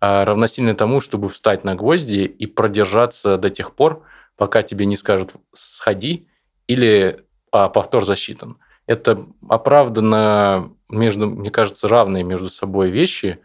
а, 0.00 0.24
равносильно 0.24 0.74
тому, 0.74 1.00
чтобы 1.00 1.28
встать 1.28 1.64
на 1.64 1.74
гвозди 1.74 2.20
и 2.20 2.46
продержаться 2.46 3.38
до 3.38 3.50
тех 3.50 3.74
пор, 3.74 4.02
пока 4.36 4.62
тебе 4.62 4.86
не 4.86 4.96
скажут 4.96 5.34
«сходи» 5.52 6.28
или 6.66 7.24
а, 7.52 7.68
«повтор 7.68 8.04
засчитан». 8.04 8.58
Это 8.86 9.26
оправданно 9.48 10.72
между, 10.90 11.28
мне 11.28 11.50
кажется, 11.50 11.88
равные 11.88 12.22
между 12.22 12.48
собой 12.48 12.90
вещи, 12.90 13.40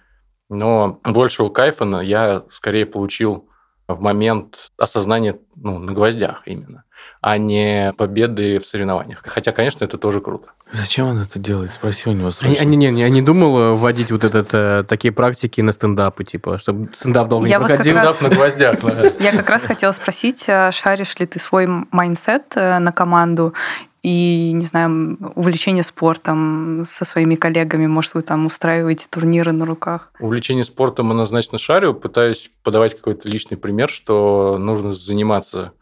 но 0.49 0.99
большего 1.03 1.49
кайфа 1.49 1.85
я 2.01 2.43
скорее 2.49 2.85
получил 2.85 3.49
в 3.87 4.01
момент 4.01 4.71
осознания 4.77 5.39
ну, 5.55 5.79
на 5.79 5.93
гвоздях 5.93 6.43
именно 6.45 6.83
а 7.21 7.37
не 7.37 7.93
победы 7.97 8.59
в 8.59 8.65
соревнованиях. 8.65 9.21
Хотя, 9.25 9.51
конечно, 9.51 9.83
это 9.83 9.97
тоже 9.97 10.21
круто. 10.21 10.49
Зачем 10.71 11.07
он 11.07 11.21
это 11.21 11.37
делает? 11.37 11.71
Спроси 11.71 12.09
у 12.09 12.13
него 12.13 12.31
срочно. 12.31 12.61
А, 12.61 12.65
не, 12.65 12.77
не, 12.77 12.99
я 12.99 13.09
не 13.09 13.21
думал 13.21 13.75
вводить 13.75 14.11
вот 14.11 14.23
этот, 14.23 14.49
э, 14.53 14.83
такие 14.87 15.11
практики 15.11 15.61
на 15.61 15.71
стендапы, 15.71 16.23
типа, 16.23 16.59
чтобы 16.59 16.89
стендап 16.95 17.27
долго 17.27 17.47
я 17.47 17.59
не 17.59 17.65
проходил. 17.65 17.95
Вот 17.95 18.15
стендап 18.15 18.21
на 18.21 18.35
гвоздях. 18.35 18.79
Я 19.19 19.31
как 19.31 19.49
раз 19.49 19.63
хотела 19.65 19.91
спросить, 19.91 20.45
э, 20.47 20.71
шаришь 20.71 21.17
ли 21.19 21.25
ты 21.25 21.39
свой 21.39 21.67
mindset 21.67 22.53
э, 22.55 22.79
на 22.79 22.91
команду 22.91 23.53
и, 24.01 24.51
не 24.53 24.65
знаю, 24.65 25.17
увлечение 25.35 25.83
спортом 25.83 26.83
со 26.85 27.03
своими 27.03 27.35
коллегами? 27.35 27.87
Может, 27.87 28.13
вы 28.13 28.21
там 28.21 28.45
устраиваете 28.45 29.07
турниры 29.09 29.51
на 29.51 29.65
руках? 29.65 30.11
Увлечение 30.19 30.63
спортом 30.63 31.11
однозначно 31.11 31.57
шарю. 31.57 31.93
Пытаюсь 31.93 32.49
подавать 32.63 32.95
какой-то 32.95 33.27
личный 33.27 33.57
пример, 33.57 33.89
что 33.89 34.57
нужно 34.57 34.93
заниматься 34.93 35.73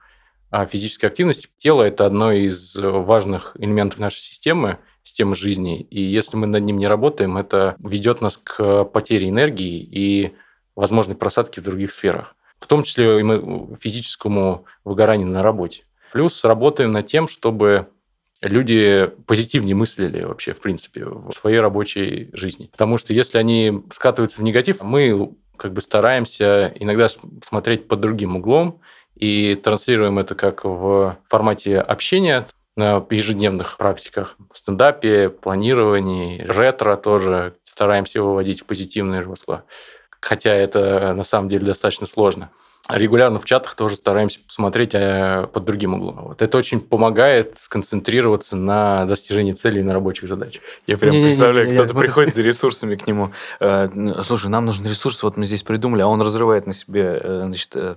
а 0.49 0.65
физическая 0.65 1.09
активность 1.09 1.49
тела– 1.57 1.83
это 1.83 2.05
одно 2.05 2.31
из 2.31 2.75
важных 2.75 3.55
элементов 3.59 3.99
нашей 3.99 4.19
системы, 4.19 4.79
системы 5.03 5.35
жизни. 5.35 5.81
И 5.81 6.01
если 6.01 6.37
мы 6.37 6.47
над 6.47 6.63
ним 6.63 6.77
не 6.77 6.87
работаем, 6.87 7.37
это 7.37 7.75
ведет 7.79 8.21
нас 8.21 8.37
к 8.37 8.85
потере 8.85 9.29
энергии 9.29 9.79
и 9.79 10.33
возможной 10.75 11.15
просадке 11.15 11.61
в 11.61 11.63
других 11.63 11.91
сферах. 11.91 12.35
В 12.59 12.67
том 12.67 12.83
числе 12.83 13.19
и 13.19 13.75
физическому 13.77 14.65
выгоранию 14.83 15.27
на 15.27 15.43
работе. 15.43 15.83
Плюс 16.11 16.43
работаем 16.43 16.91
над 16.91 17.07
тем, 17.07 17.27
чтобы 17.27 17.87
люди 18.41 19.11
позитивнее 19.25 19.75
мыслили 19.75 20.23
вообще, 20.23 20.53
в 20.53 20.59
принципе, 20.59 21.05
в 21.05 21.31
своей 21.31 21.59
рабочей 21.59 22.29
жизни. 22.33 22.69
Потому 22.71 22.97
что 22.97 23.13
если 23.13 23.37
они 23.37 23.83
скатываются 23.91 24.39
в 24.39 24.43
негатив, 24.43 24.81
мы 24.81 25.35
как 25.55 25.73
бы 25.73 25.81
стараемся 25.81 26.71
иногда 26.75 27.07
смотреть 27.43 27.87
под 27.87 27.99
другим 27.99 28.35
углом 28.35 28.79
и 29.19 29.55
транслируем 29.55 30.19
это 30.19 30.35
как 30.35 30.63
в 30.63 31.17
формате 31.27 31.79
общения 31.79 32.45
на 32.75 33.03
ежедневных 33.09 33.77
практиках. 33.77 34.35
В 34.53 34.57
стендапе, 34.57 35.29
планировании, 35.29 36.41
ретро 36.47 36.95
тоже 36.95 37.55
стараемся 37.63 38.21
выводить 38.21 38.61
в 38.61 38.65
позитивное 38.65 39.23
русло. 39.23 39.63
Хотя 40.19 40.53
это 40.53 41.13
на 41.13 41.23
самом 41.23 41.49
деле 41.49 41.65
достаточно 41.65 42.07
сложно. 42.07 42.49
Регулярно 42.89 43.39
в 43.39 43.45
чатах 43.45 43.75
тоже 43.75 43.97
стараемся 43.97 44.39
посмотреть 44.39 44.91
э, 44.93 45.47
под 45.51 45.65
другим 45.65 45.95
углом. 45.95 46.27
Вот. 46.27 46.41
Это 46.41 46.57
очень 46.57 46.79
помогает 46.79 47.57
сконцентрироваться 47.57 48.55
на 48.55 49.05
достижении 49.05 49.51
целей 49.51 49.81
и 49.81 49.83
на 49.83 49.93
рабочих 49.93 50.29
задачах. 50.29 50.61
Я 50.85 50.97
прям 50.97 51.11
Не-не-не, 51.11 51.27
представляю, 51.27 51.73
кто-то 51.73 51.93
приходит 51.93 52.33
за 52.33 52.43
ресурсами 52.43 52.95
к 52.95 53.05
нему. 53.05 53.31
Э, 53.59 53.89
Слушай, 54.23 54.47
нам 54.47 54.65
нужен 54.65 54.85
ресурс, 54.85 55.21
вот 55.23 55.35
мы 55.35 55.45
здесь 55.45 55.63
придумали, 55.63 56.01
а 56.01 56.07
он 56.07 56.21
разрывает 56.21 56.65
на 56.65 56.71
себе 56.71 57.19
э, 57.21 57.41
значит, 57.45 57.71
э, 57.75 57.95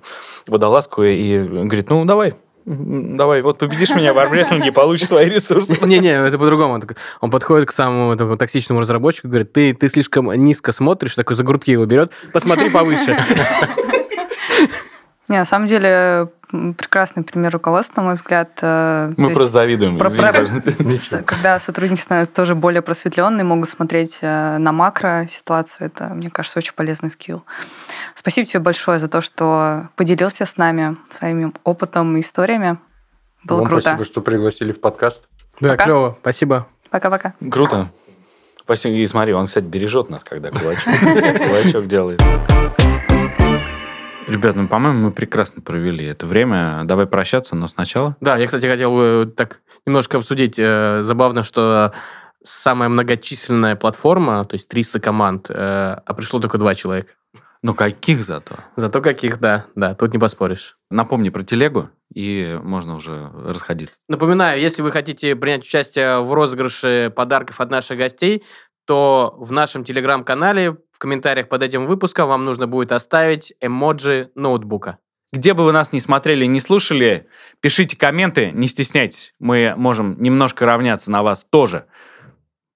водолазку 0.49 1.05
и 1.05 1.39
говорит, 1.39 1.89
ну 1.89 2.05
давай, 2.05 2.35
давай, 2.65 3.43
вот 3.43 3.59
победишь 3.59 3.91
меня 3.91 4.13
в 4.13 4.19
армрестлинге, 4.19 4.73
получишь 4.73 5.09
свои 5.09 5.29
ресурсы. 5.29 5.77
Не-не, 5.85 6.27
это 6.27 6.39
по-другому. 6.39 6.83
Он 7.21 7.31
подходит 7.31 7.69
к 7.69 7.73
самому 7.73 8.17
такому 8.17 8.37
токсичному 8.37 8.81
разработчику 8.81 9.29
и 9.29 9.31
говорит, 9.31 9.53
ты, 9.53 9.75
ты 9.75 9.89
слишком 9.89 10.33
низко 10.33 10.73
смотришь, 10.73 11.15
такой 11.15 11.37
за 11.37 11.45
грудки 11.45 11.71
его 11.71 11.87
берет, 11.87 12.13
посмотри 12.33 12.71
повыше. 12.71 13.19
Не, 15.31 15.39
на 15.39 15.45
самом 15.45 15.67
деле, 15.67 16.29
прекрасный 16.77 17.23
пример 17.23 17.53
руководства, 17.53 18.01
на 18.01 18.07
мой 18.09 18.15
взгляд. 18.17 18.51
э, 18.63 19.13
то 19.15 19.15
Мы 19.17 19.29
есть 19.29 19.37
просто 19.37 19.53
завидуем. 19.53 19.97
про- 19.97 20.11
про- 20.11 20.33
когда 21.25 21.59
сотрудники 21.61 22.01
становятся 22.01 22.35
тоже 22.35 22.57
более 22.57 22.83
просветленные, 22.83 23.45
могут 23.45 23.69
смотреть 23.69 24.19
э, 24.23 24.59
на 24.59 24.73
макро 24.73 25.27
ситуацию, 25.31 25.87
это, 25.87 26.07
мне 26.15 26.31
кажется, 26.31 26.59
очень 26.59 26.73
полезный 26.75 27.11
скилл. 27.13 27.45
Спасибо 28.15 28.45
тебе 28.45 28.59
большое 28.59 28.99
за 28.99 29.07
то, 29.07 29.21
что 29.21 29.89
поделился 29.95 30.47
с 30.47 30.57
нами 30.57 30.97
своими 31.09 31.53
опытом 31.63 32.17
и 32.17 32.21
историями. 32.21 32.79
Было 33.45 33.59
Вам 33.59 33.67
круто. 33.67 33.83
спасибо, 33.83 34.05
что 34.05 34.21
пригласили 34.23 34.73
в 34.73 34.81
подкаст. 34.81 35.29
Да, 35.61 35.71
Пока. 35.71 35.85
клево, 35.85 36.19
спасибо. 36.21 36.67
Пока-пока. 36.91 37.35
Круто. 37.53 37.87
Спасибо. 38.59 38.95
И 38.97 39.07
смотри, 39.07 39.33
он, 39.33 39.47
кстати, 39.47 39.65
бережет 39.65 40.11
нас, 40.11 40.25
когда 40.25 40.51
кулачок, 40.51 40.93
кулачок 41.39 41.87
делает. 41.87 42.21
Ребят, 44.31 44.57
ну, 44.57 44.69
по-моему, 44.69 45.07
мы 45.07 45.13
прекрасно 45.13 45.61
провели 45.61 46.05
это 46.05 46.27
время. 46.27 46.83
Давай 46.85 47.07
прощаться, 47.07 47.57
но 47.57 47.67
сначала... 47.69 48.17
Да, 48.21 48.37
я, 48.37 48.47
кстати, 48.47 48.67
хотел 48.67 48.93
бы 48.93 49.33
так 49.37 49.61
немножко 49.87 50.19
обсудить. 50.19 50.59
э, 50.59 51.01
Забавно, 51.03 51.43
что 51.43 51.93
самая 52.43 52.89
многочисленная 52.89 53.77
платформа, 53.77 54.45
то 54.45 54.55
есть 54.55 54.69
300 54.69 55.01
команд, 55.01 55.51
э, 55.51 55.55
а 55.55 56.15
пришло 56.15 56.39
только 56.41 56.59
два 56.59 56.75
человека. 56.75 57.13
Ну, 57.63 57.75
каких 57.75 58.23
зато? 58.23 58.55
Зато 58.77 59.03
каких, 59.03 59.39
да, 59.39 59.67
да, 59.75 59.95
тут 59.95 60.15
не 60.15 60.19
поспоришь. 60.19 60.79
Напомни 60.91 61.29
про 61.29 61.43
телегу, 61.43 61.91
и 62.15 62.59
можно 62.63 62.95
уже 62.95 63.31
расходиться. 63.45 63.99
Напоминаю, 64.09 64.59
если 64.61 64.81
вы 64.81 64.91
хотите 64.91 65.37
принять 65.37 65.63
участие 65.65 66.21
в 66.23 66.33
розыгрыше 66.33 67.13
подарков 67.15 67.61
от 67.61 67.71
наших 67.71 67.99
гостей, 67.99 68.45
то 68.91 69.37
в 69.39 69.53
нашем 69.53 69.85
телеграм-канале 69.85 70.73
в 70.73 70.99
комментариях 70.99 71.49
под 71.49 71.63
этим 71.63 71.87
выпуском 71.87 72.27
вам 72.27 72.45
нужно 72.45 72.67
будет 72.67 72.91
оставить 72.91 73.55
эмоджи 73.61 74.33
ноутбука. 74.35 74.99
Где 75.33 75.55
бы 75.55 75.65
вы 75.65 75.71
нас 75.71 75.93
не 75.93 76.01
смотрели, 76.01 76.45
не 76.47 76.59
слушали, 76.59 77.29
пишите 77.61 77.97
комменты, 77.97 78.51
не 78.51 78.67
стесняйтесь. 78.67 79.33
Мы 79.39 79.75
можем 79.77 80.21
немножко 80.21 80.67
равняться 80.67 81.13
на 81.13 81.23
вас 81.23 81.47
тоже. 81.49 81.87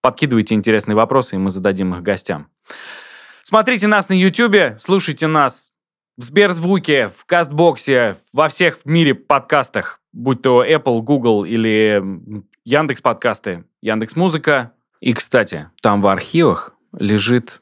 Подкидывайте 0.02 0.54
интересные 0.54 0.94
вопросы, 0.94 1.34
и 1.34 1.38
мы 1.40 1.50
зададим 1.50 1.96
их 1.96 2.02
гостям. 2.02 2.46
Смотрите 3.42 3.88
нас 3.88 4.08
на 4.08 4.12
YouTube, 4.12 4.78
слушайте 4.78 5.26
нас 5.26 5.72
в 6.16 6.22
Сберзвуке, 6.22 7.08
в 7.08 7.24
Кастбоксе, 7.24 8.18
во 8.32 8.46
всех 8.46 8.78
в 8.78 8.86
мире 8.86 9.16
подкастах, 9.16 10.00
будь 10.12 10.42
то 10.42 10.64
Apple, 10.64 11.00
Google 11.00 11.44
или 11.44 12.00
Яндекс 12.64 13.02
подкасты, 13.02 13.64
Яндекс 13.82 14.14
Музыка. 14.14 14.73
И, 15.04 15.12
кстати, 15.12 15.68
там 15.82 16.00
в 16.00 16.06
архивах 16.06 16.72
лежит 16.98 17.60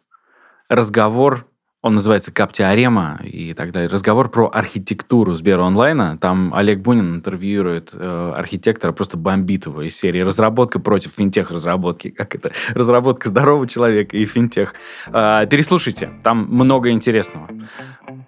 разговор, 0.69 1.49
он 1.81 1.95
называется 1.95 2.31
«Каптеорема» 2.31 3.21
и 3.25 3.53
так 3.53 3.73
далее. 3.73 3.89
Разговор 3.89 4.31
про 4.31 4.49
архитектуру 4.49 5.35
Сбера 5.35 5.65
онлайна. 5.65 6.19
Там 6.19 6.55
Олег 6.55 6.79
Бунин 6.79 7.17
интервьюирует 7.17 7.91
э, 7.95 8.35
архитектора, 8.37 8.93
просто 8.93 9.17
бомбит 9.17 9.67
его 9.67 9.83
из 9.83 9.97
серии 9.97 10.21
«Разработка 10.21 10.79
против 10.79 11.15
финтех-разработки». 11.15 12.11
Как 12.11 12.37
это? 12.37 12.53
Разработка 12.77 13.29
здорового 13.29 13.67
человека 13.67 14.17
и 14.17 14.25
финтех. 14.25 14.75
Э, 15.09 15.45
переслушайте, 15.51 16.11
там 16.23 16.47
много 16.49 16.91
интересного. 16.91 17.49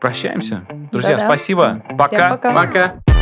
Прощаемся. 0.00 0.66
Друзья, 0.90 1.18
Да-да. 1.18 1.26
спасибо. 1.28 1.84
Пока. 1.96 2.06
Всем 2.06 2.30
пока. 2.30 2.52
Пока! 2.52 3.13